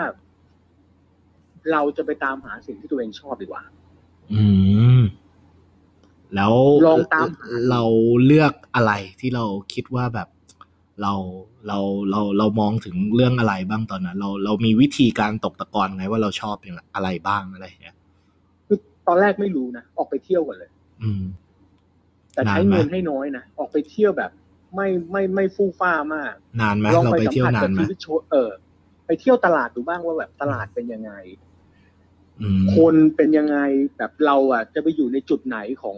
[1.72, 3.64] เราจะไปตามหาสิ่งที่ตัวเองชอบดีกว่า
[4.34, 4.44] อื
[5.00, 5.02] ม
[6.36, 6.54] แล้ว
[6.88, 7.84] ลองตามหาเรา
[8.26, 10.28] เลือกอะไรที่เราคิดว่าแบบ
[11.02, 11.14] เรา
[11.68, 11.80] เรา
[12.12, 17.96] เราเรามองถึงเรื่องอะไรบ้างตอนนั้น เราเรามีวิธีการตกตะกอนไงว่าเราชอบอย่างอะไรบ้างอะไรอย่างเงี้ย
[18.68, 18.78] คือ
[19.08, 20.72] ตอนแรกไม่รู้นะออกไปเที่ยวก่อนเลย
[21.04, 21.24] อืม
[22.34, 24.32] แต่ใช้นานไหมเงินให้น้อยนะออกไปเที่ยวแบบ
[24.76, 28.52] ไม่ไม่ไม่ฟู่ฟ้ามาก นานไหมลองเราไปไปสัมเที่ยวผัสนากับนไหมชีวิตโชเออ
[29.06, 31.12] ไปเที่ยวตลาดดูบ้างว่าแบบตลาดเป็นยังไง
[32.42, 33.58] อืมคนเป็นยังไง
[33.98, 35.98] แบบเราอะ จะไปอยู่ในจุดไหนของ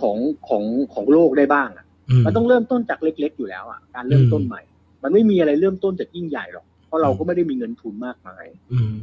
[0.00, 0.16] ของ
[0.48, 1.86] ของของโลกได้บ้างอะ
[2.26, 4.62] มันต้องเริ่มต้นจากเล็ก ๆ อยู่แล้วอะการเริ่มต้นอืมใหม่
[5.02, 8.94] มันไม่มีอะไรเริ่มต้นจากยิ่งใหญ่หรอก เพราะเราก็ไม่ได้มีเงินทุนมากมายอืม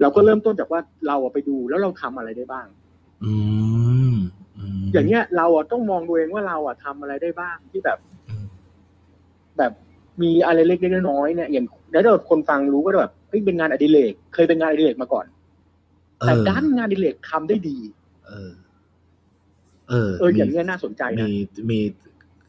[0.00, 2.66] เราก็เริ่มต้นจากว่าเราอะไปดูแล้วเราทำอะไรได้บ้าง
[3.24, 3.34] อื
[4.12, 4.14] ม
[4.58, 8.46] อืมอย่างเงี้ย เราอะต้องมองตัวเองว่าเราอะทำอะไรได้บ้างที่แบบอืม
[9.58, 9.72] แบบ
[10.22, 15.26] มีอะไรเล็กๆน้อยๆเนี่ยอย่างแล้วถ้าคนฟังรู้ก็แบบเฮ้ยเป็นงานอดิเรกเคยเป็นงานอดิเรกมาก่อน
[16.26, 17.78] แต่ด้านงานอดิเรกทำได้ดี
[18.26, 18.50] เออ
[19.90, 21.32] เออเออมีอย่างเงี้ยน่าสนใจนะมี
[21.70, 21.80] มี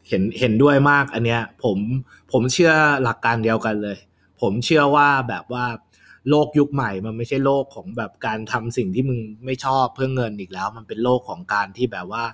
[0.08, 1.78] เห็นเห็นด้วยมากอันเนี้ย ผม
[2.32, 3.96] ผมเชื่อหลักการเดียวกันเลย
[4.40, 5.64] ผมเชื่อว่าแบบว่า
[6.30, 12.24] โลกยุคใหม่มันไม่ใช่โลกของแบบการทำสิ่งที่มึงไม่ชอบเพื่อเงินอีกแล้ว มันเป็นโลกของการที่แบบว่า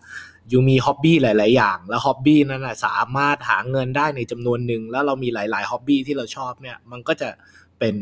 [0.52, 7.28] ยูมีฮ็อบบี้หลาย ๆ อย่าง แล้วฮ็อบบี้นั้นนะสามารถหาเงินได้ในจำนวนหนึ่งแล้วเรามีหลาย ๆ ฮ็อบบี้ที่เราชอบเนี่ย มันก็จะ
[7.78, 7.94] เป็น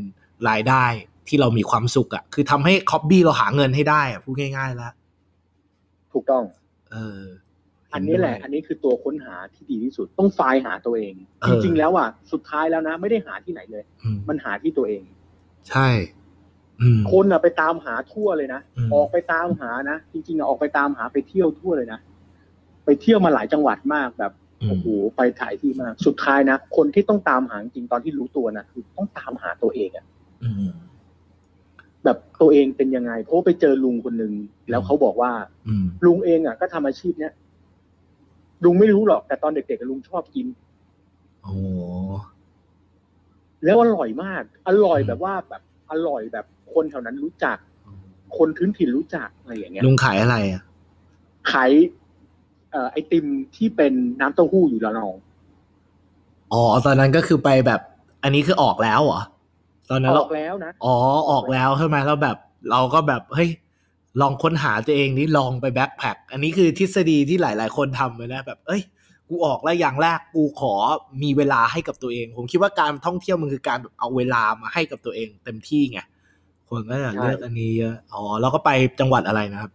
[0.49, 0.85] รายได้
[1.29, 4.93] ที่เรามีความสุขอะคือทำให้ฮ็อบบี้เราหาเงินให้ได้อะพูดง่าย ๆ แล้ว
[6.13, 6.43] ถูกต้อง
[6.93, 7.23] เออ
[7.93, 15.03] อันนี้แหละเด้วยอันนี้คือตัวค้นหาที่ดีที่สุด ต้องไฟล์หาตัวเองเอจอริงๆแล้วอะสุดท้ายแล้วนะ ไม่ได้หาที่ไหนเลยอืมมันหาที่ตัวเอง
[15.69, 15.89] ใช่
[16.81, 22.01] อืมคนอะไปตามหาทั่วเลยนะอืมออกไปตามหานะ จริงๆอะออกไปตามหาไปเที่ยวทั่วเลยนะ
[22.85, 30.07] ไปเที่ยวมาหลายจังหวัดมากแบบอืโอ้มโหไปถ่ายที่มาก สุดท้ายนะ คนที่ต้องตามหาจริงๆตอนที่รู้ตัวนะคือต้องตามหาตัวเองอะ
[30.45, 30.71] อืม
[32.07, 34.33] แบบตัวเองเป็นยังไง เพราะว่าไปเจอลุงคนหนึ่ง
[34.71, 35.33] แล้วเขาบอกว่า
[35.69, 37.33] อืมลุงเองอะ ก็ทำอาชีพเนี้ย
[38.65, 40.47] ลุงไม่รู้หรอก แต่ตอนเด็กๆลุงชอบกิน
[41.43, 41.55] โอ้
[43.65, 47.57] แล้วอร่อยมาก อร่อยอืมแบบว่าแบบอร่อยแบบคนแถวนั้นรู้จัก
[48.37, 50.63] คนพื้นถิ่นรู้จักอะไรอย่างเงี้ยลุงขายอะไรอะ
[51.51, 51.71] ขาย
[52.71, 55.15] เอ่อไอติมที่เป็นน้ำเต้าหู้อยู่ละนอง
[56.53, 57.81] อ๋อ ตอนนั้นก็คือไปแบบ
[58.23, 59.21] อันนี้คือออกแล้วเหรอ
[59.91, 60.97] ตอนนั้นอเราอกแล้วนะอ๋อ
[61.31, 62.37] ออกแล้วใช่ไหมแล้วแบบ
[62.71, 63.51] เราก็แบบเฮ้ย
[64.21, 68.83] ลองค้นหาตัวเองนี่ลองไปแบ็คแพคอันนี้คือทฤษฎีที่หลาย ๆ คนทำเลยนะแบบ เอ้ย
[69.29, 70.75] กูออกแล้วอย่างแรกกูขอ
[71.23, 76.01] มีเวลาให้กับตัวเอง ผมคิดว่าการท่องเที่ยวมันคือการแบบเอาเวลามาให้กับตัวเองเต็มที่ไง
[76.69, 78.71] คนก็จะเลือกอันนี้เยอะอ๋อแล้วก็ไป
[79.01, 79.71] จังหวัดอะไรนะครับ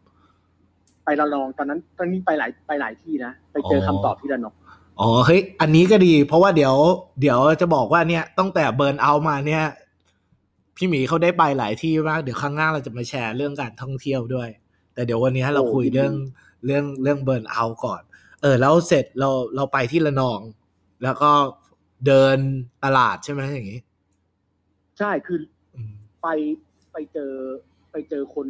[1.06, 4.54] ไปละนองตอนนั้นตอนนี้ไปหลายไปหลายที่นะไปเจออคำตอบที่ละนอง
[5.00, 6.76] อ๋อเฮ้ยอันนี้ก็ดี เพราะว่าเดี๋ยว
[7.22, 9.64] เดี๋ยวจะบอกว่าเนี่ยตั้งแต่เบิร์นเอาท์มาเนี่ย
[10.84, 14.50] พี่หมีเขาได้ไปหลายที่มาก เดี๋ยวข้างหน้าเราจะมาแชร์เรื่องการท่องเที่ยวด้วย
[14.94, 16.14] แต่เดี๋ยววันนี้เราคุยเรื่อง
[16.66, 18.02] เรื่องเรื่องเบิร์นเอาท์ก่อน
[18.42, 20.40] เออ แล้วเสร็จเราเราไปที่ละนอง
[21.04, 21.32] แล้วก็
[22.08, 22.38] เดิน
[22.84, 23.80] ตลาดใช่ไหมอย่างนี้
[25.00, 25.40] ใช่คือ
[25.76, 26.28] อืมไป
[26.92, 27.32] ไปเจอ
[27.92, 28.48] ไปเจอคน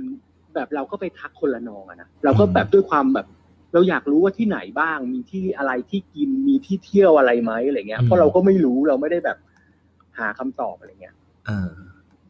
[0.56, 3.28] แบบเราก็ไปทักคนละนองอะนะเราก็แบบด้วยความแบบ
[3.74, 9.38] เราอยากรู้ว่าที่ไหนบ้าง มีที่อะไรที่กินมีที่เที่ยวอะไรไหมอะไรเงี้ยเพราะเราก็ไม่รู้เราไม่ได้แบบ
[10.20, 11.16] หาคำตอบอะไรเงี้ย
[11.48, 11.72] เออ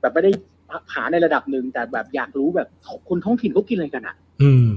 [0.02, 0.32] แบบไม่ได้
[0.94, 2.68] หาในระดับหนึ่งแต่แบบอยากรู้แบบ
[3.10, 4.68] คนท้องถิ่นเขากินอะไรกันอะ อืม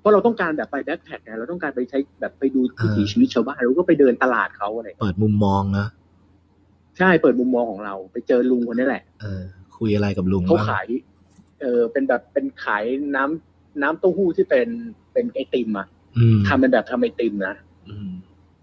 [0.00, 5.86] เพราะเราต้องการแบบไปแบ็คแพคไงเราต้องการไปใช้แบบไปดูวิถีเออชีวิตชาวบ้านเราก็ไปเดินตลาดเขาอะไรเปิดมุมมองนะ
[6.98, 9.42] ใช่เปิดมุมมองของเรา ไปเจอลุงคนนี้แหละ เออ
[9.78, 10.86] คุยอะไรกับลุงเขาบ้างขาย
[11.60, 12.84] เออเป็นแบบเป็นขาย
[13.16, 14.68] น้ำน้ำเต้าหู้ที่เป็น
[15.12, 15.86] เป็นไอติมอะ
[16.18, 17.56] อืมทำเป็นแบบทำไอติมนะ
[17.88, 18.10] อืม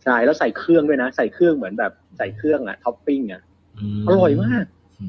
[0.04, 3.42] ใช่แล้วใส่เครื่องด้วยนะใส่เครื่องเหมือนแบบใส่เครื่องอะท็อปปิ้งอะ
[4.06, 4.66] มอร่อยมาก
[5.02, 5.08] อื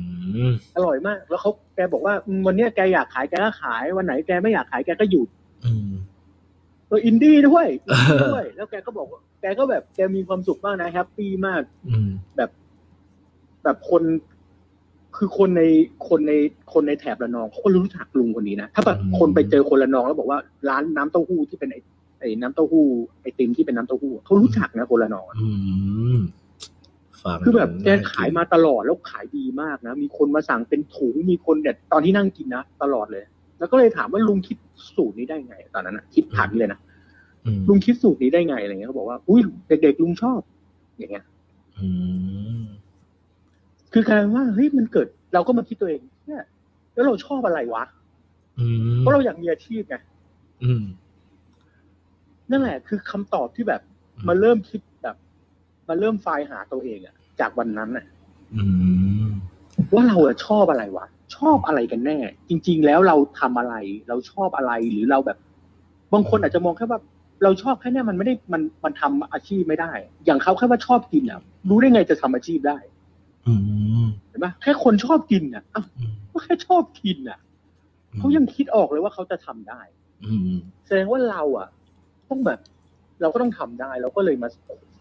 [0.51, 5.29] มอร่อยมาก แล้วเขาแกบอกว่าอืมวันเนี้ยแกอยากขายแกก็ขาย วันไหนแกไม่อยากขายแกก็หยุด
[5.65, 5.91] อืม
[6.89, 12.51] เอออินดี้ด้วยเอออินดี้ด้วย แล้วแกก็บอกว่าแกก็แบบแกมีความสุขมากนะ happy มากอืมแบบ
[13.65, 14.03] แบบคน
[15.17, 15.63] คือคนใน
[16.09, 16.33] คนใน
[16.73, 21.81] คนในแถบระนองเขาก็รู้จักลุงคนนี้นะถ้าแบบอืมคนไปเจอคนระนองแล้วบอกว่าร้านน้ำเต้าหู้ที่เป็นไอ้
[22.21, 22.87] ไอ้น้ำเต้าหู้
[23.23, 25.51] ไอติมที่เป็นน้ำเต้าหู้เขารู้จักนะคนระนองอะอื
[26.17, 26.19] ม
[27.23, 33.25] ฟังคือแบบแกน่ขายมาตลอดแล้วขายดีมากนะ มีคนมาสั่งเป็นถุงมีคนเนี่ยตอนที่นั่งกินนะตลอดเลย
[33.59, 34.59] แล้วก็เลยถามว่าลุงคิด
[34.95, 36.81] สูตรนี้ได้ไง ตอนนั้นนะคิดถามนี้เลยนะ
[37.45, 40.41] อืมลุงคิดสูตรนี้ได้ไงอะไรเงี้ยเขาบอกว่าอุ้ยเด็กๆลุงชอบ
[40.99, 41.25] อย่างเงี้ย
[41.79, 41.89] อื
[42.61, 42.63] ม
[43.93, 46.45] คือการว่าเฮ้ยมันเกิด เราก็มาคิดตัวเองเนี่ย
[46.95, 47.85] แล้วเราชอบอะไรวะ
[48.59, 49.97] อืมเพราะเราอยากมีอาชีพไง
[50.65, 50.85] อืม
[52.51, 53.83] นั่นแหละ คือคำตอบที่แบบ
[54.29, 54.90] มาเริ่มคิดแบบ
[55.91, 58.05] มาเริ่มไฟล์หาตัวเองอะจากวันนั้นน่ะ
[58.55, 58.65] อื
[59.25, 59.29] ม
[59.95, 63.75] ว่าเราอะชอบอะไรวะชอบอะไรกันแน่ จริง ๆ แล้วเราทำอะไร
[64.09, 65.39] เราชอบอะไรหรือเราแบบ
[66.13, 67.01] บางคนอาจจะมองแค่ว่า
[67.43, 69.93] เราชอบแค่เนี้ยมันไม่ได้มันมันทำอาชีพไม่ได้
[70.25, 72.79] อย่างเขาแค่ว่าชอบกินอะรู้ได้ไงจะทำอาชีพได้
[73.47, 73.55] อื
[74.03, 77.39] มเห็นไหมแค่คนชอบกินอะอ้าวอืมก็แค่ชอบกินอะ
[78.19, 79.81] เขายังคิดออกเลยว่าเขาจะทำได้
[80.25, 80.53] อืม
[80.87, 81.69] แสดงว่าเราอะ
[82.31, 82.61] ต้องแบบ
[83.21, 84.49] เราก็ต้องทำได้ เราก็เลยมา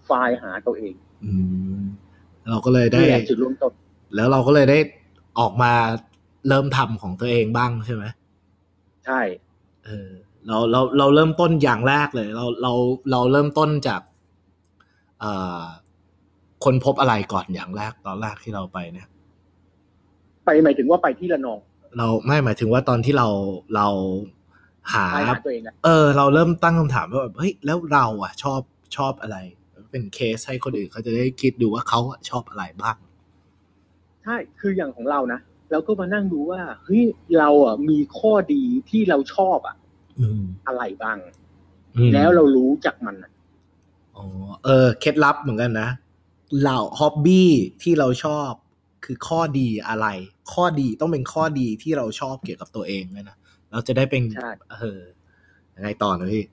[0.09, 0.93] ไฟล์หาตัวเอง
[1.25, 1.33] อื
[1.79, 1.81] ม
[2.49, 3.71] เราก็เลยได้นี่แหละจุดเริ่มต้น
[4.15, 4.79] แล้วเราก็เลยได้
[5.39, 5.71] ออกมา
[6.47, 8.03] เริ่มทำของตัวเองบ้างใช่ไหม
[9.05, 9.21] ใช่
[9.85, 10.09] เออ
[10.47, 12.73] เราเราเราเริ่มต้นอย่างแรกเลย เราเรา
[13.11, 14.01] เราเริ่มต้นจาก
[15.19, 15.61] เอ่อ
[16.63, 19.07] คนพบอะไรก่อนอย่างแรกตอนแรกที่เราไปเนี่ย
[20.45, 21.59] ไปหมายถึงว่าไปที่ระนอง
[21.97, 23.27] เราไม่หมายถึงว่าตอนที่เรา
[23.75, 23.87] เรา
[24.93, 28.61] หาไปหาตัวเองอะเออ เราเริ่มตั้งคำถามว่าแบบเฮ้ยแล้วเราอะ ชอบ
[28.97, 29.37] ชอบอะไร
[29.91, 32.97] เป็นเคสให้คนอื่นเขาจะได้คิดดูว่าเขาอะชอบอะไรบ้าง
[34.23, 35.39] ใช่คืออย่างของเรานะ
[35.71, 37.03] เราก็มานั่งดูว่าเฮ้ย
[37.37, 39.75] เราอะมีข้อดีที่เราชอบอะ
[40.19, 41.17] อืมอะไรบ้าง
[41.97, 43.31] อืมแล้วเรารู้จักมันอะ
[44.15, 44.25] อ๋อ
[44.63, 45.89] เออเคล็ดลับเหมือนกันนะ
[46.63, 47.51] เราฮ็อบบี้
[47.83, 48.51] ที่เราชอบ
[49.05, 50.07] คือข้อดีอะไร
[50.53, 53.37] ข้อดีต้องเป็นข้อดีที่เราชอบเกี่ยวกับตัวเองเลยนะ
[53.71, 55.01] เราจะได้เป็นใช่เออ
[55.75, 56.43] ยังไงต่อนะพี่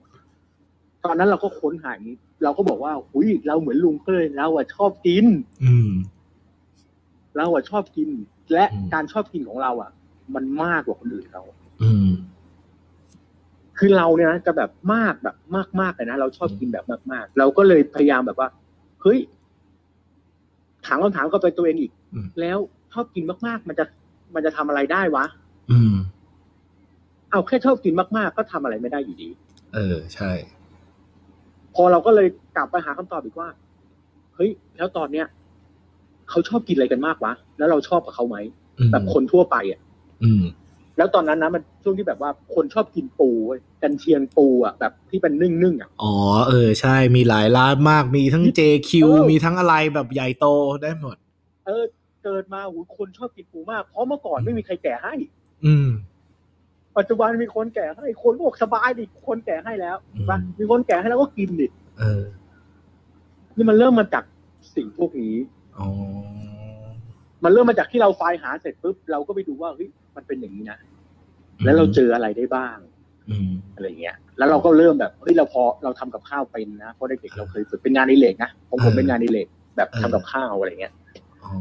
[1.07, 5.25] ตอนนั้นเราก็ค้นหาอย่างนี้เราก็บอกว่าหุยเราเหมือนลุงก็เลยเราอะชอบกิน
[5.65, 5.91] อืม
[7.37, 8.09] เราอะชอบกิน
[8.53, 9.91] และอืมการชอบกินของเราอะ
[10.35, 11.43] มันมากกว่าคนอื่นเขา
[11.83, 12.09] อืม
[13.79, 18.49] คือเราเนี่ยนะจะแบบมากแบบมากมากๆเลยนะเราชอบกินแบบมาก ๆ เราก็เลยพยายามแบบว่า
[19.03, 19.19] เฮ้ย
[20.87, 22.59] ถามคำถามก็ไปตัวเองอีกอืมแล้ว
[22.93, 23.85] ชอบกินมากๆ มันจะ
[24.35, 25.25] มันจะทำอะไรได้วะ
[25.71, 25.95] อืม
[27.31, 29.29] เอาแค่ชอบกินมากๆ ก็ทำอะไรไม่ได้อยู่ดี
[29.75, 30.31] เออ ใช่
[31.77, 33.49] พอเราก็เลยกลับไปหาคำตอบอีกว่า
[34.35, 35.27] เฮ้ย แล้วตอนเนี้ย
[36.31, 38.37] เขาชอบกินอะไรกันมากวะ แล้วเราชอบกับเขาไหม
[38.79, 39.81] อืมแบบคนทั่วไปอะ
[40.25, 40.45] อืม
[40.97, 46.15] แล้วตอนนั้นนะมันช่วงที่แบบว่าคนชอบกินปูเว้ยกันเชียงปูอะแบบที่เป็นนึ่งนึ่งๆอะ อ๋อ
[46.49, 50.47] เออใช่ มีหลายร้านมาก มีทั้ง JQ เออมีทั้งอะไรแบบใหญ่โต
[50.83, 51.17] ได้หมด
[51.67, 51.85] เออ
[52.25, 55.15] เกิดมาหูคนชอบกินปูมาก เพราะเมื่อก่อนไม่มีใครแก่ให้
[55.67, 55.89] อืม
[56.99, 61.67] ปัจจุบันมีคนแก่ให้คนก็บอกสบายดิคนแก่ให้แล้วอืมปะมีคนแก่ให้แล้วก็กินดิ
[61.99, 62.23] เออ
[63.57, 64.25] นี่มันเริ่มมาจาก
[64.75, 65.37] สิ่งพวกนี้
[65.79, 65.87] อ๋อ
[67.45, 70.79] มันเริ่มมาจากที่เราไฟล์หาเสร็จปุ๊บเราก็ไปดูว่าเฮ้ยมันเป็นอย่างนี้นะ
[71.65, 72.77] แล้วเราเจออะไรได้บ้าง
[73.31, 80.93] อืมอะไรเงี้ย แล้วเราก็เริ่มแบบเฮ้ยเราพอเราทำกับข้าวเป็นนะเพราะเด็กๆเราเคยฝึกเป็นงานอดิเรกนะของผมเออเป็นงานอดิเรกแบบเออทำกับข้าวอะไรเงี้ย
[81.45, 81.53] อ๋อ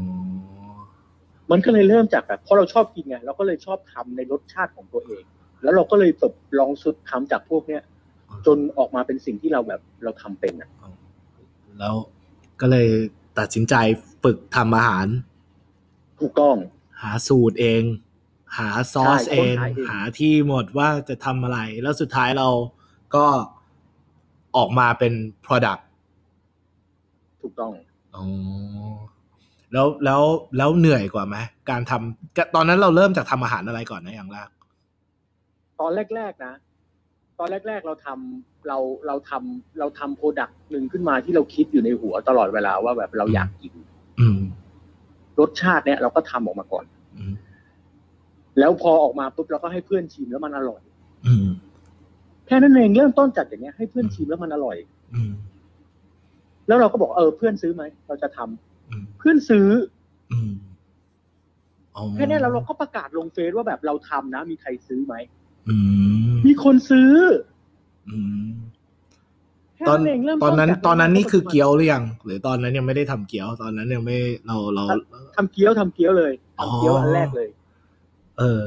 [1.50, 5.22] มันก็เลยเริ่มจากแบบเพราะเราชอบกินไงเราก็เลยชอบทำในรสชาติของตัวเอง
[5.62, 7.82] แล้วเราก็เลยแบบลองสุดทำจากพวกเนี้ย
[8.46, 10.70] จนออกมาเป็นสิ่งที่เราแบบเราทำเป็นอะ
[11.78, 11.94] แล้ว
[12.60, 12.88] ก็เลย
[13.38, 13.74] ตัดสินใจ
[14.22, 15.06] ฝึกทำอาหาร
[16.20, 16.56] ถูกต้อง
[17.02, 17.82] หาสูตรเอง
[18.58, 22.48] หาซอสใช่เองค้นหาเอง หาที่หมดว่าจะทำอะไร แล้วสุดท้ายเรา
[23.14, 23.24] ก็
[24.56, 25.12] ออกมาเป็น
[25.44, 25.82] product
[27.42, 27.72] ถูกต้อง
[28.16, 28.24] อ๋อ
[29.76, 30.22] แล้วแล้ว
[30.58, 31.36] แล้วเหนื่อยกว่าไหม
[31.70, 34.48] การทำก็ตอนนั้นเราเริ่มจากทำอาหารอะไรก่อนนะอย่างแรก
[35.80, 36.54] ตอนแรก ๆ นะ
[37.38, 43.72] ตอนแรก ๆ เราทำเราเราทำเราทำโปรดักต์หนึ่งขึ้นมาที่เราคิดอยู่ในหัวตลอดเวลาว่าแบบเราอยากกิน
[44.20, 44.40] อืม
[45.40, 46.84] รสชาติเนี้ยเราก็ทำออกมาก่อน
[47.16, 47.32] อืม
[48.58, 50.82] แล้วพอออกมาปุ๊บเราก็ให้เพื่อนชิมแล้วมันอร่อย
[51.26, 51.48] อืม
[52.46, 54.76] แค่นั้นเองเริ่มต้นจากอย่างเงี้ยให้เพื่อนชิมแล้วมันอร่อย
[55.14, 55.32] อืม
[56.66, 58.75] แล้วเราก็บอกเออเพื่อนซื้อไหมเราจะทำอืม
[59.18, 59.68] เพื่อนซื้อ
[60.32, 60.52] อืม
[61.96, 65.14] อ๋อแค่เนี้ยเราเราก็ประกาศลงเฟซว่าแบบเราทำนะ มีใครซื้อไหม
[65.68, 65.76] อื
[66.32, 67.12] มมีคนซื้อ
[68.08, 68.16] อื
[68.46, 68.50] ม
[69.76, 74.84] แค่ตอนนั้นเองเริ่มตอนนั้นจากตอนนั้นนี่คือปัจจุบัเกี๊ยวหรือยังหรือตอนนั้นยังไม่ได้ทำเกี๊ยวตอนนั้นยังไม่เราเรา
[75.36, 77.48] ทำเกี๊ยวทำเกี๊ยวเลยทำเกี๊ยวอ๋ออัอันแรกเลย
[78.38, 78.62] เออ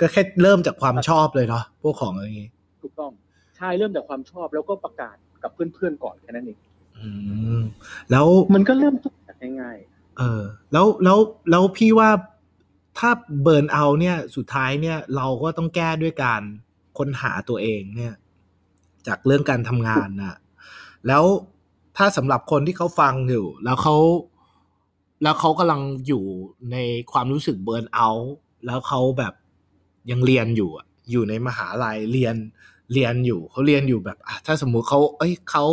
[0.00, 2.48] ก็แค่เริ่มจากความชอบเลยเนาะพวกของอะไรอย่างงี้
[2.82, 3.12] ถูกต้อง
[3.56, 6.58] ใช่เริ่มจากความชอบแล้วก็ประกาศกับเพื่อนๆก่อนแค่นั้นเอง
[6.98, 7.08] อื
[7.58, 7.60] ม
[8.10, 9.21] แล้วมันก็เริ่มต้นจาก
[9.60, 9.78] ง่าย
[10.18, 11.18] เออ แล้วแล้ว
[11.50, 12.10] แล้วพี่ว่า
[12.98, 13.10] ถ้า
[13.42, 16.42] เบิร์นเอาเนี่ย สุดท้ายเนี่ย เราก็ต้องแก้ด้วยการ
[16.98, 18.14] ค้นหาตัวเองเนี่ย
[19.06, 20.36] จากเรื่องการทำงานนะ
[21.06, 21.24] แล้ว
[21.96, 23.96] ถ้าสำหรับคนที่เขาฟังอยู่ แล้วเขา
[25.22, 26.24] แล้วเขากำลังอยู่
[26.72, 26.76] ใน
[27.12, 28.08] ความรู้สึกเบิร์นเอา
[28.66, 29.34] แล้วเขาแบบ
[30.10, 32.34] ยังเรียนอยู่อะอยู่ในมหาลัยเรียน
[32.92, 35.64] เรียนอยู่เขาเรียนอยู่แบบอะถ้าสมมุติเขาเอ้ยเขา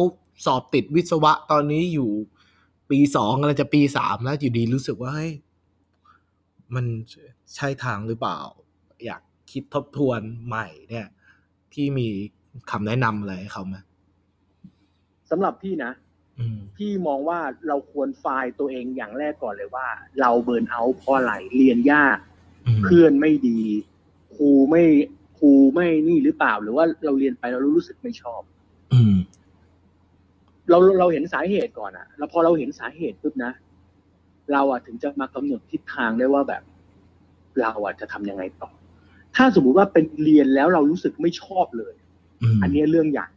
[0.45, 2.09] สอบติดวิศวะตอนนี้อยู่
[2.91, 5.33] ปีสองอะไรจะปีสามแล้วอยู่ดีรู้สึกว่าเฮ้ย
[6.75, 6.85] มัน
[7.55, 8.39] ใช่ทางหรือเปล่า
[9.05, 9.21] อยาก
[9.51, 11.07] คิดทบทวนใหม่เนี่ย
[11.71, 12.07] พี่มี
[12.71, 15.91] คำแนะนำอะไรให้เขาไหมๆสำหรับพี่นะ
[16.39, 19.87] อืมพี่มองว่าเราควรไฟล์ตัวเองอย่างแรกก่อนเลยว่า
[20.21, 22.17] เราเบิร์นเอาท์เพราะอะไรเรียนยาก
[22.65, 23.59] อืมเพื่อนไม่ดี
[24.35, 24.83] ครูไม่
[25.37, 28.58] ครูไม่นี่หรือเปล่า หรือว่าเราเรียนไปเรารู้สึกไม่ชอบอืม
[30.69, 33.51] เราเราเห็นสาเหตุก่อนอะแล้วพอเราเห็นสาเหตุปุ๊บนะ
[34.53, 36.63] เราอะถึงจะมากำหนดทิศทางได้ว่าแบบ
[37.61, 38.69] เราอะจะทำยังไงต่อ
[39.35, 41.93] ถ้าสมมุติว่าเป็นเรียนแล้วเรารู้สึกไม่ชอบเลย
[42.43, 43.27] อืมอันเนี้ยเรื่องใหญ่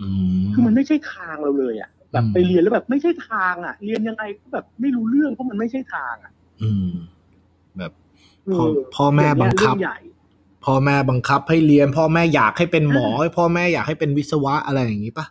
[0.00, 0.08] อื
[0.42, 6.32] มคือมันไม่ใช่ทางเราเลยอะแบบอืมไปเรียนแล้วแบบไม่ใช่ทางอะเรียนยังไงก็แบบไม่รู้เรื่องเพราะมันไม่ใช่ทางอะ
[6.62, 6.92] อืม
[7.78, 7.92] แบบ
[8.44, 9.98] เอพ่ออพ่อแม่บังคับเรื่องใหญ่
[10.64, 15.26] พ่อแม่บังคับให้เรียน พ่อแม่อยากให้เป็นหมอพ่อแม่อยากให้เป็นวิศวะอะไรอย่างนี้ปะ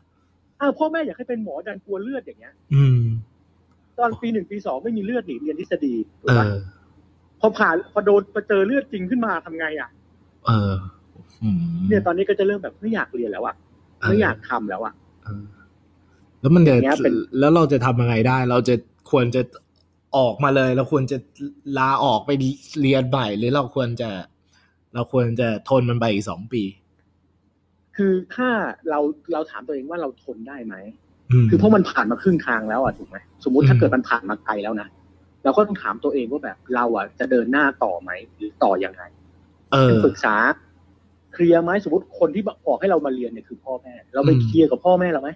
[0.64, 3.01] อ้าวพ่อแม่อยากให้เป็นหมอดันกลัวเลือดอย่างเงี้ย อืม
[3.99, 6.55] ตอนปีหนึ่งปีสองไม่มีเลือดหนีเรียนทฤษฎีถูกเอปะอ
[7.39, 9.89] พอผ่านพอโดนพอเจอเลือดจริงขึ้นมาทำไงอะ
[10.45, 10.74] เออ
[11.43, 11.57] อืม
[11.88, 13.55] เนี่ยตอนนี้ก็จะเริ่มแบบไม่อยากเรียนแล้วอะ
[14.09, 14.93] ไม่อยากทำแล้วอะ
[15.24, 15.43] เออ
[16.41, 18.76] แล้วมันจะอย่างเงี้ยเป็นแล้วเราจะทำยังไงได้ เราจะ
[19.11, 19.41] ควรจะ
[20.18, 21.18] ออกมาเลยเราควรจะ
[21.78, 22.32] ลาออกไป
[22.82, 24.09] เรียนใหม่หรือเราควรจะ
[24.93, 26.64] เราควรจะทนมันไปอีกสองปี
[27.98, 28.50] คือถ้า
[28.89, 29.00] เรา
[29.34, 30.76] เราถามตัวเองว่าเราทนได้ไหม
[31.44, 34.88] มคือเพราะมันผ่านมาครึ่งทางแล้วอะถูกไหมสมมุติถ้าอืมเกิดมันผ่านมาไกลแล้วนะ
[35.44, 39.04] เราก็ต้องถามตัวเองว่าแบบเราอะจะเดินหน้าต่อไหมหรือต่อยังไง
[39.72, 40.36] เออปรึกษา
[41.34, 45.30] เคลียร์ไหมสมมติคนที่บอกให้เรามาเรียนเนี่ยคือพ่อแม่ เราไปอืมเคลียร์กับพ่อแม่เราไหม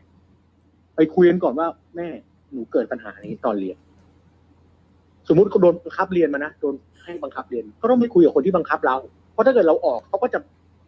[0.95, 2.07] ไปคุยกันก่อนว่าแม่
[2.51, 3.77] หนูเกิดปัญหานี้ตอนเรียน
[5.27, 8.97] สมมุติเขาโดนบังคับเรียนมานะโดนให้บังคับเรียน ก็ต้องไปคุยกับคนที่บังคับเรา
[9.33, 10.39] เพราะถ้าเกิดเราออกเขาก็จะ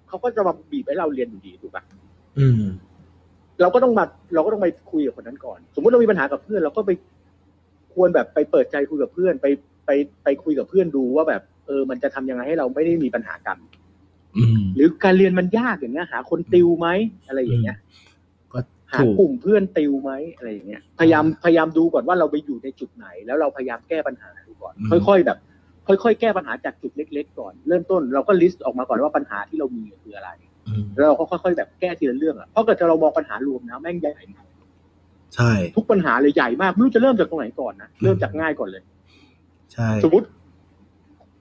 [0.10, 1.84] เขาก็จะมาบีบให้เราเรียนอยู่ดีถูกปะ
[2.39, 2.64] อืม
[3.62, 6.91] เราก็ต้องมา เราก็ต้องไปคุยกับคนนั้นก่อน สมมติเรามีปัญหากับเพื่อนเราก็ไป
[7.93, 9.47] ควรแบบไปเปิดใจคุยกับเพื่อน ไป
[9.86, 9.91] ไป
[10.24, 13.57] ไปคุยกับเพื่อนดูว่าแบบ เออ มันจะทำยังไงให้เราไม่ได้มีปัญหากัน
[14.38, 16.88] อืมหรือการเรียนมันยากอย่างเงี้ย หาคนติวไหม
[17.28, 17.78] อะไรอย่างเงี้ย
[18.53, 18.60] ก็
[18.91, 24.74] หาถูกกลุ่มเพื่อนติวไหมอะไรอย่างเงี้ย พยายามพยายามดูก่อนว่าเราไปอยู่ในจุดไหน แล้วเราพยายามแก้ปัญหาดูก่อน
[25.07, 25.38] ค่อย ๆ แบบ
[26.03, 30.29] ค่อยๆ แก้ปัญหาจากจุดเล็ก ๆ ก่อน เริ่มต้นเราก็ลิสต์ออกมาก่อนว่าปัญหาที่เรามีคืออะไร
[30.67, 34.45] อืมแล้วเราก็ค่อยๆ แบบแก้ทีละเรื่องอะ เพราะเกิดเรามองปัญหารวมนะแม่งใหญ่มาก
[35.35, 38.83] ใช่ ทุกปัญหาเลยใหญ่มากไม่รู้จะเริ่มจากตรงไหนก่อนนะ เริ่มจากง่ายก่อนเลย
[39.73, 40.27] ใช่ สมมติ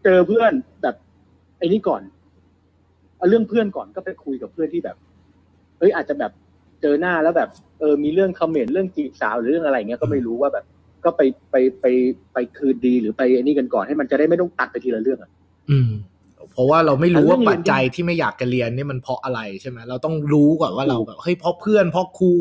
[0.04, 0.94] เจอเพื่อนแบบ
[1.58, 2.02] ไอ้นี่ก่อน
[3.16, 4.96] เอาเรื่องเพื่อนก่อนก็ไปคุยกับเพื่อนที่แบบ
[5.78, 6.32] เฮ้ยอาจจะแบบ
[6.82, 10.64] เจอหน้าแล้วแบบ เออมีเรื่องคอมเมนต์เรื่องจีบสาวหรือเรื่องอะไรเงี้ยก็ไม่รู้ว่าแบบ
[11.04, 11.86] ก็ไปไปไป
[12.32, 15.30] ไปคืนดีหรือไปไอ้นี่กันก่อนให้มันจะได้ไม่ต้องตัดไปทีละเรื่องอะ
[15.70, 15.90] อืม
[16.52, 22.32] เพราะว่าเราไม่รู้ว่าอันเรื่องเรีปัยจนจัยที่ไม่อยากจะเรียนเนี่ยมันเพราะอะไรใช่ไหมเราต้องรู้ก่อนว่าเราแบบเฮ้ยเพราะเพื่อนเพราะครู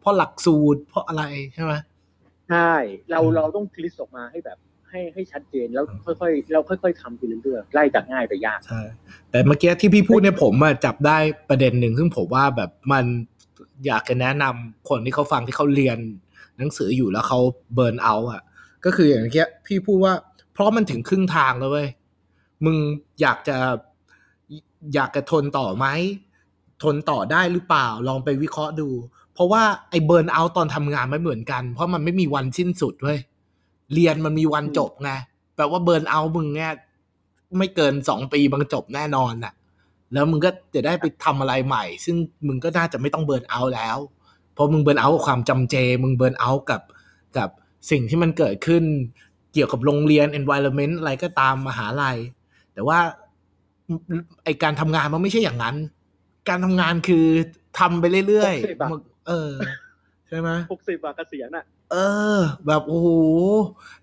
[0.00, 1.22] เพราะหลักสูตร เพราะอะไร
[1.54, 1.72] ใช่ไหม
[2.50, 2.72] ใช่
[3.10, 4.58] เราอืมเราต้องคลิสออกมาให้แบบ
[4.88, 8.80] ให้ให้ชัดเจนแล้วค่อยๆเราค่อย ๆทำทีละเรื่องไล่จากง่ายไปยากใช่
[9.30, 13.04] แต่เมื่อกี้ที่พี่พูดเนี่ยผมอะจับได้ประเด็นหนึ่งซึ่งผมว่าแบบมัน
[13.86, 15.98] อยากจะแนะนำคนที่เขาฟังที่เขาเรียน
[16.60, 17.38] หนังสืออยู่แล้วเขา
[17.74, 18.42] เบิร์นเอาท์อะ
[18.84, 20.14] ก็คืออย่างเงี้ยพี่พูดว่า
[20.52, 21.88] เพราะมันถึงครึ่งทางแล้วเว้ย
[22.64, 22.76] มึง
[23.20, 23.56] อยากจะ
[24.94, 25.86] อยากจะทนต่อไหม
[26.82, 28.88] ทนต่อได้หรือเปล่าลองไปวิเคราะห์ดู
[29.34, 33.18] เพราะว่าไอ้เบิร์นเอาตอนทำงานไม่เหมือนกัน เพราะมันไม่มีวันสิ้นสุดเว้ย
[33.94, 35.10] เรียนมันมีวันจบไง
[35.56, 36.72] แปลว่าเบิร์นเอามึงเนี่ย
[37.58, 39.52] ไม่เกินสองปีบางจบแน่นอนน่ะ
[40.12, 43.98] แล้วมึงก็จะได้ไปทำอะไรใหม่ ซึ่งมึงก็น่าจะไม่ต้องเบิร์นเอาแล้ว
[44.54, 46.82] เพราะมึงเบิร์นเอาท์กับความจำเจ มึงเบิร์นเอาท์กับ
[47.36, 47.48] กับ
[47.90, 48.84] สิ่งที่มันเกิดขึ้น
[49.52, 52.16] เกี่ยวกับโรงเรียน environment อะไรก็ตามมหาลัย
[52.74, 52.98] แต่ว่า
[54.44, 55.76] ไอการทำงานมันไม่ใช่อย่างนั้น
[56.48, 57.26] การทำงานคือ
[57.78, 59.52] ทำไปเรื่อยหกสิบอะๆมันเออ
[60.28, 61.96] ใช่ไหมหกสิบอะเกษียณอะเอ
[62.36, 63.08] อ แบบโอ้โห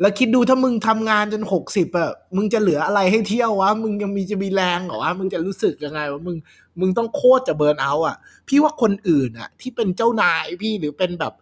[0.02, 6.38] แล้วคิดดูถ้ามึงทำงานจนหกสิบอะมึงจะเหลืออะไรให้เที่ยววะ มึงยังมีจะมีแรงเหรอวะ มึงจะรู้สึกยังไงวะ มึง
[6.80, 8.18] มึงต้องโคตรจะเบิร์นเอาท์อะ
[8.48, 11.34] พี่ว่าคนอื่นอะ ที่เป็นเจ้านายพี่หรือเป็นแบบ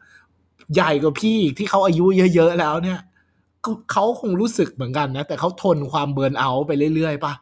[0.74, 2.06] ใหญ่กว่าพี่อีกที่เขาอายุ
[2.36, 3.00] เยอะๆแล้วเนี่ย
[3.66, 7.34] ก็เขาคงรู้สึกเหมือนกันนะ แต่เขาทนความเบิร์นเอาท์ไปเรื่อยๆป่ะ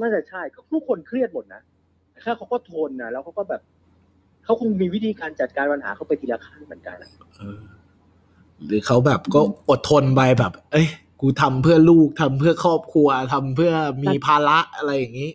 [0.00, 1.62] น่าจะใช่ก็ทุกคนเครียดหมดนะ
[2.22, 3.62] แค่เขาก็ทนนะแล้วเขาก็แบบ
[4.44, 7.58] เขาคงมีวิธีการจัดการปัญหาเขาไปทีละขั้นเหมือนกันอะเออ
[8.66, 9.40] หรือเขาแบบก็
[9.70, 10.88] อดทนไปแบบ เอ้ย
[11.20, 13.72] กูทำเพื่อลูกทำเพื่อครอบครัวทำเพื่อ
[14.04, 15.30] มีภาระอะไรอย่างนี้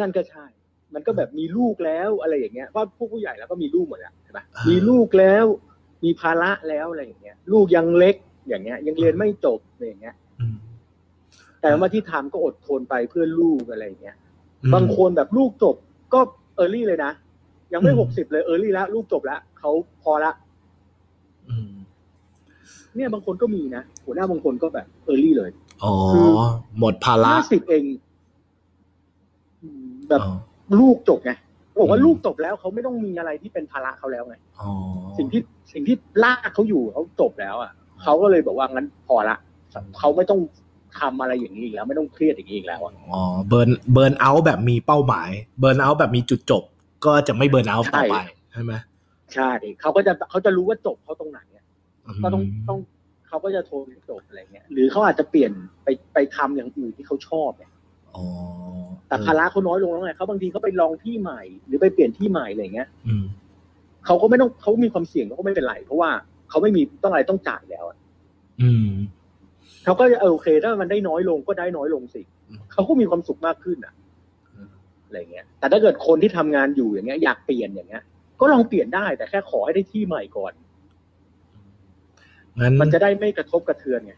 [0.00, 0.46] นั่นก็ใช่
[0.94, 5.44] มันก็แบบมีลูกแล้วอะไรอย่างเงี้ยเพราะพวกผู้ใหญ่แล้วก็มีลูกหมดแล้วใช่ปะอ่ามีมีลูกแล้ว
[6.04, 8.16] มีภาระแล้วอะไรอย่างเงี้ย ลูกยังเล็ก
[8.48, 10.56] อย่างเงี้ย ยังเรียนไม่จบอะไรอย่างเงี้ยอืม
[11.60, 14.16] แต่ว่าที่ทำก็อดทนไปเพื่อลูกอะไรอย่างเงี้ย
[14.64, 15.76] อืมบางคนแบบลูกจบ
[16.14, 16.20] ก็
[16.56, 17.12] เออร์ลี่เลยนะ
[17.72, 19.70] ยังไม่อืมหกสิบเลยเออร์ลี่แล้วลูกจบแล้วเขา
[20.02, 20.32] พอละ
[21.48, 21.72] อืม
[22.96, 25.50] เนี่ยบางคนก็มีนะหัวหน้าบางคนก็แบบ early เลย
[25.84, 26.26] อ๋อคือ
[26.78, 27.98] หมดภาระห้าสิบเองอืม
[30.08, 30.34] แบบอ๋อ
[30.80, 31.32] ลูกจบไง
[31.78, 34.70] บอกว่าอืมลูกจบแล้วเขาไม่ต้องมีอะไรที่เป็นภาระเขาแล้วไงอ๋อ
[35.18, 35.42] สิ่งที่
[35.72, 39.36] สิ่งที่ลากเขาอยู่เขาจบแล้วอะเขาก็เลยบอกว่างั้นพอละ
[39.98, 40.40] เขาไม่ต้อง
[41.00, 46.62] ทำอะไรอย่างนี้อีกแล้วไม่ต้องเครียดอย่างนี้อีกแล้วอะอ๋อ burn burnout แบบมีเป้าหมาย burnout แบบมีจุดจบ
[47.06, 48.16] ก็จะไม่ burnout ต่อไป
[48.52, 48.72] ใช่ไหม
[49.34, 49.50] ใช่
[49.80, 51.64] เขาก็จะเขาจะรู้ว่าจบเขาตรงไหนอะ
[52.06, 52.78] มก็ต้องต้อง
[53.28, 53.76] เขาก็จะโทร
[54.10, 55.52] จบอะไรเงี้ยหรือเขาอาจจะเปลี่ยน
[55.84, 57.73] ไปไปทำอย่างอื่นที่เขาชอบเนี่ยอ๋อ
[59.08, 63.24] แต่ภาระเขาน้อยลงแล้วไงเขาบางทีเขาไปลองที่ใหม่ หรือไปเปลี่ยนที่ใหม่อะไรเงี้ยอืม
[64.06, 66.10] เขาก็ไม่ต้องเขามีความเสี่ยงเขาก็ไม่เป็นไร เพราะว่า
[66.48, 67.96] เขาไม่มีต้องอะไรต้องจ่ายแล้วอะ
[68.62, 68.88] อืม
[69.84, 73.94] เขาก็จะเออโอเค ถ้ามันได้น้อยลงก็ได้น้อยลงสิอืมเขาก็มีความสุขมากขึ้นอะ
[75.06, 78.02] อะไรเงี้ย แต่ถ้าเกิดคนที่ทำงานอยู่อย่างเงี้ย อยากเปลี่ยนอย่างเงี้ย
[78.40, 80.52] ก็ลองเปลี่ยนได้แต่แค่ขอให้ได้ที่ใหม่ก่อน
[82.60, 84.14] งั้นมันจะได้ไม่กระทบกระเทือนไง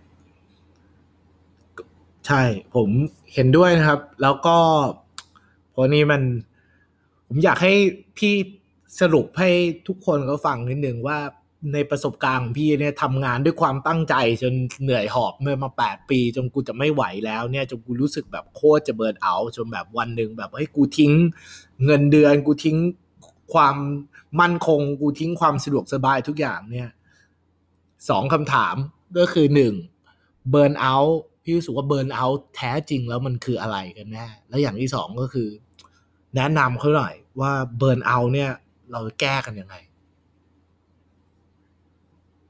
[2.26, 2.42] ใช่
[2.74, 2.88] ผม
[3.34, 4.58] เห็นด้วยนะครับ แล้วก็
[5.76, 6.22] พราะนี้มัน
[7.28, 7.74] ผมอยากให้
[8.18, 8.34] พี่
[9.00, 9.50] สรุปให้
[9.88, 11.18] ทุกคนเขาฟังนิดนึงว่า
[11.74, 14.52] ในประสบการณ์ของพี่เนี่ยทำงานด้วยความตั้งใจจน
[14.82, 21.12] เหนื่อยหอบเมื่อมาแปดปี จนกูจะไม่ไหวแล้วเนี่ยจนกูรู้สึกแบบโคตรจะเบิร์นเอาท์จนแบบวันหนึ่งแบบเฮ้ยกูทิ้ง
[21.84, 22.76] เงินเดือนกูทิ้ง
[23.52, 23.76] ความ
[24.40, 26.88] มั่นคงกูทิ้งความสะดวกสบายทุกอย่างเนี่ย
[28.08, 28.76] สองคำถาม
[29.18, 29.74] ก็คือหนึ่ง
[30.50, 35.48] เบิร์นเอาท์ พี่รู้สึกว่าเบิร์นเอาท์แท้จริงแล้วมันคืออะไรกันแน่แล้วอย่างที่สองก็คือ
[36.36, 38.50] แนะนำเขาหน่อยว่าเบิร์นเอาท์เนี่ย
[38.92, 39.76] เราแก้กันยังไง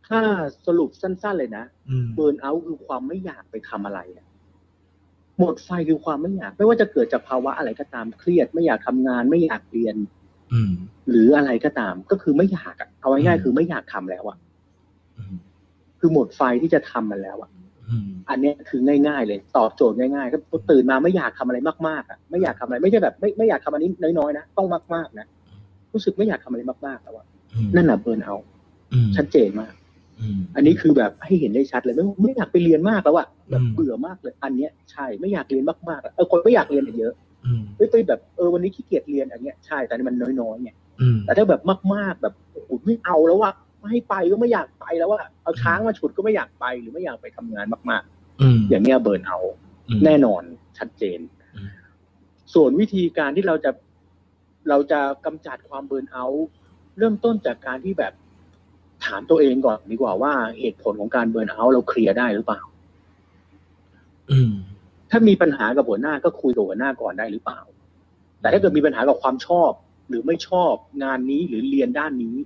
[0.09, 0.20] ถ้า
[0.66, 4.26] สรุปสั้น ๆเลยนะอืมเบิร์นเอาท์คือความไม่อยากไปทำอะไรอะ
[5.38, 9.97] หมดไฟคือความไม่อยาก ไม่ว่าจะเกิดจากภาวะอะไรก็ตามเครียด ไม่อยากทำงาน ไม่อยากเรียน
[10.53, 10.72] อืม
[11.11, 14.38] หรืออะไรก็ตาม ก็คือไม่อยากอะเอาง่ายอืมๆคือไม่อยากทำแล้วอะ
[15.16, 15.36] อืม
[15.99, 17.51] คือหมดไฟที่จะทำมันแล้วอะ
[17.91, 20.39] อืมอันเนี้ยคือง่ายๆ เลยตอบโจทย์ง่ายๆก็
[20.70, 21.59] ตื่นมาไม่อยากทำอะไร
[21.89, 25.26] มากๆอะไม่อยากทำอะไรไม่ใช่แบบไม่ไม่อยากทำอันนี้น้อยๆนะต้องมากๆนะ
[25.93, 28.47] รู้สึกไม่อยากทำอะไรมากๆแล้วอะอืมนั่นแหะเบิร์นเอาท์
[28.93, 29.72] อืมชัดเจนมาก
[30.20, 37.14] อืมอันนี้คือแบบให้เห็นได้ชัดเลยไม่ไม่อยากไปเรียนมากแล้วอะแบบอืมเบื่อมากเลย อันเนี้ยใช่ไม่อยากเรียนมากๆอะเออคนไม่อยากเรียนอะเยอะ
[37.47, 40.70] อืมเฮ้ยไปแบบเออวันนี้ขี้เกียจเรียนอันเนี้ยใช่แต่อันนี้มันน้อยๆไง
[41.01, 41.62] อืมแต่ถ้าแบบ
[41.95, 48.03] มากๆ แบบโอ้โหไม่เอาแล้วอะไม่ ให้ไปก็ไม่อยากไปแล้วอะเอาช้างมาฉุดก็ไม่อยากไปหรือไม่อยากไปทำงานมาก
[48.41, 49.39] อืมๆอย่างเนี้ยเบิร์นเอา
[49.99, 50.43] มแน่นอน
[50.78, 51.18] ชัดเจน
[51.57, 51.68] อืม
[52.55, 53.70] ส่วนวิธีการที่เราจะ
[54.68, 56.47] เราจะกำจัดความเบิร์นเอาท์
[56.99, 58.12] เริ่มต้นจากการที่แบบ
[59.05, 62.61] ถามตัวเองก่อนดีกว่าว่าเหตุผลของการเบิร์นเอาท์เราเคลียร์ได้หรือเปล่า
[64.30, 64.53] อืม
[65.11, 67.61] ถ้ามีปัญหากับหัวหน้าก็คุยกับหัวหน้าก่อนได้หรือเปล่า
[68.41, 69.70] แต่ถ้าเกิดมีปัญหากับความชอบ
[70.09, 70.72] หรือไม่ชอบ
[71.05, 72.37] งานนี้หรือเรียนด้านนี้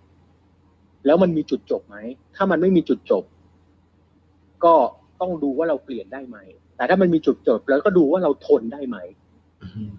[1.06, 1.96] แล้วมันมีจุดจบไหม
[2.36, 3.24] ถ้ามันไม่มีจุดจบ
[4.64, 4.74] ก็
[5.20, 6.38] ต้องดูว่าเราเปลี่ยนได้ไหม
[6.76, 8.96] แต่ถ้ามันมีจุดจบ แล้วก็ดูว่าเราทนได้ไหม
[9.62, 9.90] อืม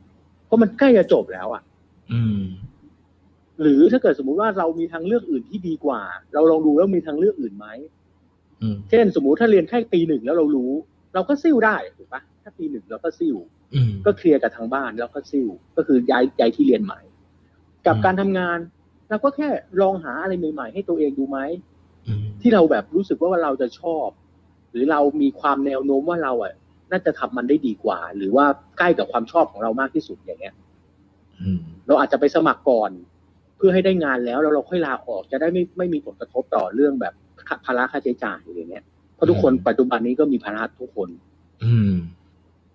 [0.45, 1.63] เพราะมันใกล้จะจบแล้วอะ
[2.11, 2.41] อืม
[3.61, 6.01] หรือถ้าเกิดสมมุติว่าเรามีทางเลือกอื่นที่ดีกว่า
[6.33, 7.67] เราลองดูแล้วมีทางเลือกอื่นไหม
[8.61, 10.71] อืมเช่น สมมุติถ้าเรียนแค่ปีหนึ่งแล้วเรารู้
[11.13, 13.35] เราก็ซิ่วได้ถูกปะถ้าปีหนึ่งเราก็ซิ่ว
[13.73, 16.99] อืมก็เคลียร์กับทางบ้านแล้วก็ซิ่วก็คือย้ายย้ายที่เรียนใหม่
[17.85, 18.57] กับอืมการทำงาน
[19.11, 19.47] เราก็แค่
[19.81, 21.39] ลองหาอะไรใหม่ๆให้ตัวเองดูไหม
[22.07, 24.07] อืมที่เราแบบรู้สึกว่าเราจะชอบ
[24.71, 26.53] หรือเรามีความแนวโน้มว่าเราอะ
[26.91, 28.45] น่าจะทำมันได้ดีกว่า หรือว่า
[28.77, 30.55] ใกล้กับความชอบของเรามากที่สุดอย่างเงี้ย
[31.41, 32.91] อืมเราอาจจะไปสมัครก่อน
[33.57, 37.13] เพื่อให้ได้งานแล้วแล้วเราค่อยลาออกจะได้ไม่ไม่มีผลกระทบต่อเรื่องแบบ
[37.65, 38.85] ภาระค่าใช้จ่ายอะไรเงี้ย
[39.15, 41.09] เพราะทุกคนปัจจุบันนี้ก็มีภาระทุกคน
[41.63, 41.93] อืม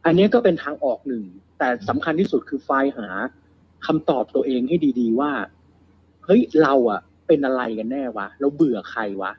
[0.04, 1.24] อันนี้ก็เป็นทางออกหนึ่ง
[1.58, 3.08] แต่สำคัญที่สุดคือไฟล์หา
[3.86, 5.30] คำตอบตัวเองให้ดี ๆ ว่า
[6.26, 9.32] เฮ้ยเราอะเป็นอะไรกันแน่วะเราเบื่อใครวะ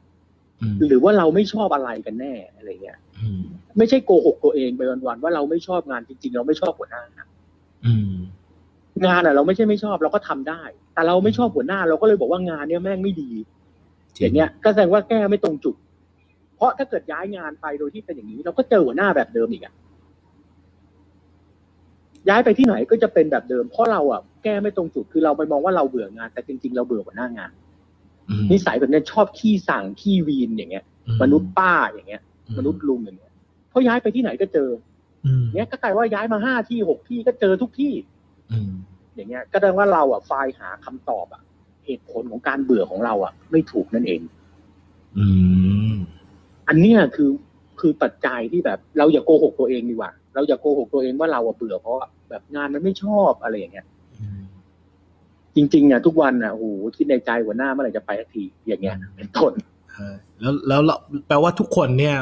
[0.61, 3.41] อืมหรือว่าเราไม่ชอบอะไรกันแน่อะไรเงี้ยอืม
[3.77, 7.03] ไม่ใช่โกหกตัวเองไปวันๆว่าเราไม่ชอบงานจริง ๆ เราไม่ชอบหัวหน้า
[7.85, 8.13] อืม
[9.05, 10.61] งานอะเราไม่ใช่ไม่ชอบเราก็ทำได้
[10.93, 13.31] แต่เราไม่ชอบหัวหน้า เราก็เลยบอกว่างานเนี้ยแม่งไม่ดี
[14.19, 15.75] อย่างเงี้ยก็แสดงว่าแก้ไม่ตรงจุด
[16.55, 19.73] เพราะถ้าเกิดย้ายงานไปโดยที่เป็นอย่างนี้ เราก็เจอหัวหน้าแบบเดิมอีกอะ
[22.29, 27.51] ย้ายไปที่ไหนก็จะเป็นแบบเดิม เพราะเราอะแก้ไม่ตรงจุดคือเราไปมองว่าเราเบื่องาน แต่จริงๆ เราเบื่อกว่าหน้างาน
[28.29, 32.21] อืมนิสัยแบบเนี้ยชอบขี้สั่งขี้วีนอย่างเงี้ยอืมนุษย์ป้าอย่างเงี้ย
[32.57, 33.33] มนุษย์ลุงอย่างเงี้ย
[33.69, 34.69] เพราะย้ายไปที่ไหนก็เจอ
[35.25, 37.93] อืมเนี้ยก็กลายว่าย้ายมาห้าที่หกที่ก็เจอทุกที่
[38.51, 38.71] อืม
[39.15, 41.41] อย่างเงี้ย ก็แสดงว่าเราอะไฟล์หาคำตอบอะ
[41.85, 44.21] เหตุผลของการเบื่อของเราอะ ไม่ถูกนั่นเอง
[45.17, 45.25] อื
[45.91, 45.93] ม
[46.67, 47.29] อันเนี้ยคือ
[47.79, 53.85] คือปัจจัยที่แบบ เราอย่าโกหกตัวเองดีกว่า เราอย่าโกหกตัวเองว่าเราอะเบื่อเพราะว่า แบบงานมันไม่ชอบอะไรอย่างเงี้ย
[55.55, 56.65] จริงๆอะทุกวันอะโอ้โห
[56.97, 59.51] คิดในใจหัวหน้าเมื่อไหร่จะไปสักทีอย่างเงี้ยเป็นต้น
[59.93, 60.07] ใช่
[60.39, 60.95] แล้วแล้วเรา
[61.27, 62.15] แปลว่าทุกคนเนี่ย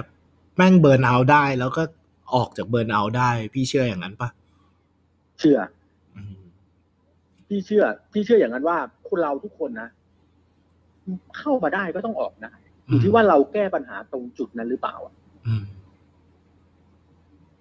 [0.56, 1.84] แม่งเบิร์นเอาท์ได้ แล้วก็
[2.36, 4.30] ออกจากเบิร์นเอาท์ได้ พี่เชื่ออย่างนั้นปะ
[5.39, 5.58] เชื่อ
[6.16, 6.36] อืม
[7.47, 7.84] พี่เชื่อ
[8.14, 8.78] พี่เชื่ออย่างนั้นว่า
[9.10, 9.89] คนเราทุกคนนะ
[11.38, 12.53] เข้ามาได้ก็ต้องออกได้
[12.88, 15.14] อยู่ที่ว่าเราแก้ปัญหาตรงจุดนั้นหรือเปล่าอะ
[15.47, 15.64] อืม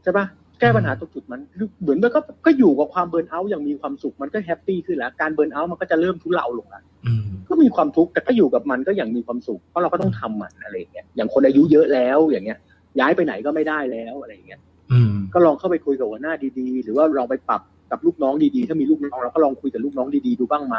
[0.02, 0.26] ใช่ปะ
[0.60, 1.40] แก้ปัญหาตรงจุดมัน
[1.82, 12.58] เหมือนมันก็ก็อยู่กับความเบิร์นเอาท์อย่างมีความสุขมันก็แฮปปี้ขึ้นแล้วการเบิร์นเอาท์มันก็จะเริ่มทุเลาลงแล้วอืมก็มีความทุกข์แต่ก็อยู่กับมันก็อย่างมีความสุขเพราะเราก็ต้องทำมันอะไรอย่างเงี้ยอย่างคนอายุเยอะแล้วอย่างเงี้ย
[13.00, 14.60] ย้ายไปไหนก็ไม่ได้แล้วอะไรอย่างเงี้ย
[14.92, 20.76] อืมก็ลองเข้าไปคุยกับหัวหน้าดีๆ หรือว่าลองไปปรับกับลูกน้องดีๆ ถ้ามีลูกน้องเราก็ลองคุยกับลูกน้องดีๆดูบ้างไหม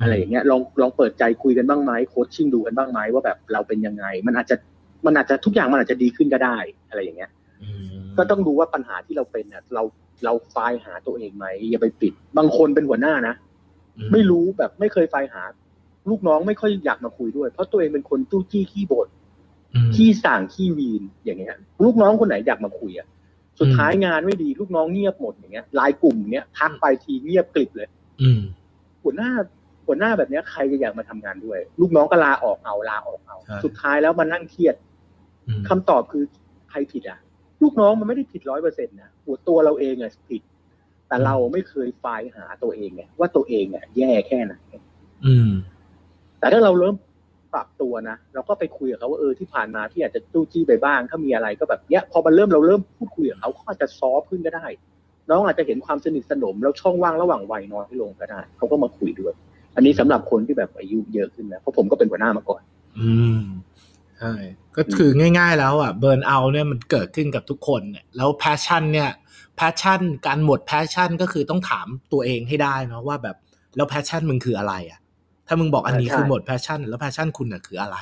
[0.00, 4.56] อะไรอย่างเงี้ยลองลองเปิดใจคุยกันบ้างไหมโคชชิ่งดูกันบ้างไหมว่าแบบเราเป็นยังไง มันอาจจะ
[5.06, 6.56] มันอาจจะทุกอย่างมันอาจจะดีขึ้นก็ได้
[6.88, 7.43] อะไรอย่างเงี้ยอืม
[8.16, 9.82] ก็ต้องดูว่าปัญหาที่เราเป็นเนี่ยเรา
[10.24, 13.34] เราไฟล์หาตัวเองไหมอย่าไปปิด บางคนเป็นหัวหน้านะ
[14.12, 15.42] ไม่รู้แบบไม่เคยไฟล์หา
[16.10, 19.08] ลูกน้องไม่ค่อยอยากมาคุยด้วย เพราะตัวเองเป็นคนตู้จี้ขี้บ่น
[19.74, 23.06] อืมขี้สั่งขี้วีนอย่างเงี้ย ลูกน้องคนไหนอยากมาคุยอะ
[23.60, 27.88] สุดท้ายงานไม่ดีลูกน้องเงียบหมดอย่างเงี้ยไลายกลุ่มเนี้ยทักไปทีเงียบกลิบเลย
[28.22, 28.40] อืม
[29.02, 29.30] หัวหน้า
[29.86, 34.74] หัวหน้าแบบเนี้ยใครจะอยากมาทำงานด้วย ลูกน้องก็ลาออกเอาลาออกเอาใช่สุดท้ายแล้วมันนั่งเครียด
[35.48, 36.24] อืมคำตอบคือ
[36.70, 37.18] ใครผิดอะ
[37.64, 40.42] ลูกน้องมันไม่ได้ผิดร้อยเปอร์เซ็นต์นะหัวตัวเราเองอะผิด
[41.08, 44.54] แต่เราไม่เคยไฟล์หาตัวเองไงว่าตัวเองอะแย่แค่ไหน
[45.26, 45.50] อืม
[46.38, 46.96] แต่ถ้าเราเริ่ม
[47.54, 54.66] ปรับตัวนะเราก็ไปคุยกับเขาว่าเออที่ผ่านมาที่อาจจะจู้จี้ไปบ้าง ถ้ามีอะไรก็แบบเนี้ย พอมันเริ่มเราเริ่มพูดคุยกับเขาเขาอาจจะ soft ขึ้นก็ได้
[55.30, 59.34] น้องอาจจะเห็นความสนิทสนม แล้วช่องว่างระหว่างวัยน้อยลงก็ได้เขาก็มาคุยด้วย
[59.76, 62.62] อันนี้สำหรับคนที่แบบอายุเยอะขึ้นนะเพราะผมก็เป็นหัวหน้ามาก่อน
[62.98, 63.40] อืม
[63.73, 64.34] ใช่
[64.76, 69.10] ก็คือง่าย ๆ แล้วอะ burnout เนี่ยมันเกิดขึ้นกับทุกคนเนี่ยแล้ว passion เนี่ย
[69.56, 73.36] passion การหมด passion ก็คือต้องถามตัวเองให้ได้เนาะว่าแบบ
[73.76, 75.00] แล้ว passion มึงคืออะไรอะ
[75.46, 77.96] ถ้ามึงบอกอันนี้ใช่คือหมด passion แล้ว passion คุณน่ะคืออะไร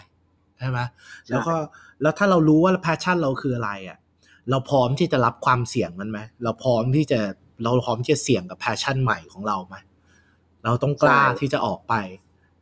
[0.59, 0.79] ใช่ไหม
[1.31, 1.55] แล้วก็
[2.03, 3.99] แล้วถ้าเรารู้ว่า passion เราคืออะไรอะ
[4.51, 7.21] เราพร้อมที่จะรับความเสี่ยงมันไหมเราพร้อมที่จะ
[7.63, 9.77] เราพร้อมที่จะเสี่ยงกับ passion ใหม่ของเราไหม
[10.65, 11.95] เราต้องกล้าที่จะออกไป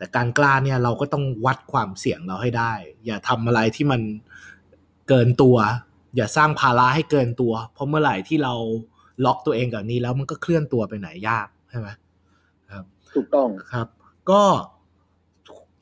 [0.01, 2.73] แต่การกล้าเนี่ยเราก็ต้องวัดความเสี่ยงเราให้ได้
[3.07, 4.01] อย่าทำอะไรที่มัน
[5.09, 5.57] เกินตัว
[6.17, 8.55] อย่าสร้างภาระให้เกินตัว เพราะเมื่อไหร่ที่เรา
[9.25, 11.89] ล็อกตัวเองกับนี้แล้วมันก็เคลื่อนตัวไปไหนยากใช่ไหม
[12.73, 12.85] ครับ
[13.15, 13.87] ถูกต้องครับ
[14.31, 14.43] ก็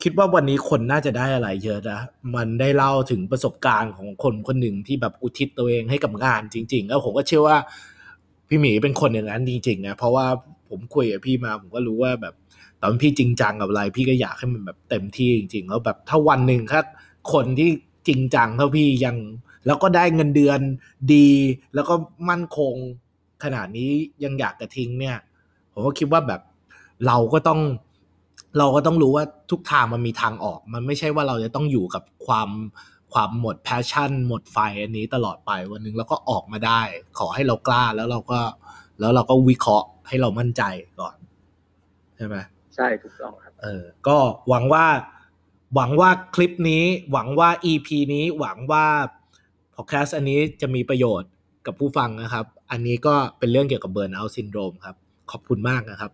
[0.03, 1.99] คิดว่าวันนี้คนน่าจะได้อะไรเยอะนะ
[2.35, 7.57] มันได้เล่าถึงประสบการณ์ของคนคนหนึ่งที่แบบอุทิศตัวเองให้กับงานจริง ๆ แล้วผมก็เชื่อว่า
[8.47, 10.25] พี่หมีเป็นคนอย่างนั้นจริงๆนะเพราะว่า
[10.69, 12.33] ผมคุยกับพี่มาผมก็รู้ว่าแบบ
[12.81, 16.81] ตอนพี่จริงจังกับอะไร พี่ก็อยากให้มันแบบเต็มที่จริง ๆ แล้วแบบถ้าวันหนึ่งถ้า
[17.33, 17.69] คนที่
[18.07, 19.15] จริงจังเท่าพี่ยัง
[19.65, 20.59] แล้วก็ได้เงินเดือน
[21.13, 21.27] ดี
[21.73, 21.95] แล้วก็
[22.29, 22.75] มั่นคง
[23.43, 23.89] ขนาดนี้
[24.23, 25.17] ยังอยากจะทิ้งเนี่ย
[25.73, 26.41] ผมก็คิดว่าแบบ
[27.07, 27.59] เราก็ต้อง
[28.57, 32.49] เราก็ต้องรู้ว่าทุกทางมันมีทางออก มันไม่ใช่ว่าเราจะต้องอยู่กับความ
[33.13, 36.81] ความหมด passion หมดไฟอันนี้ตลอดไปวันหนึ่งเราก็ออกมาได้
[37.19, 38.39] ขอให้เรากล้าแล้วเราก็
[38.99, 40.63] แล้วเราก็วิเคราะห์ให้เรามั่นใจ
[41.01, 41.15] ก่อน
[42.15, 42.35] ใช่ไหม
[42.79, 44.17] ใช่ถูกต้องครับเออก็
[44.49, 44.85] หวังว่า
[45.75, 48.85] หวังว่าคลิปนี้ หวังว่า EP นี้หวังว่า
[49.75, 51.31] พอดแคสต์อันนี้จะมีประโยชน์
[51.65, 54.95] กับผู้ฟังนะครับ อันนี้ก็เป็นเรื่องเกี่ยวกับ burnout syndrome ครับ
[55.31, 56.11] ขอบคุณมากนะครับ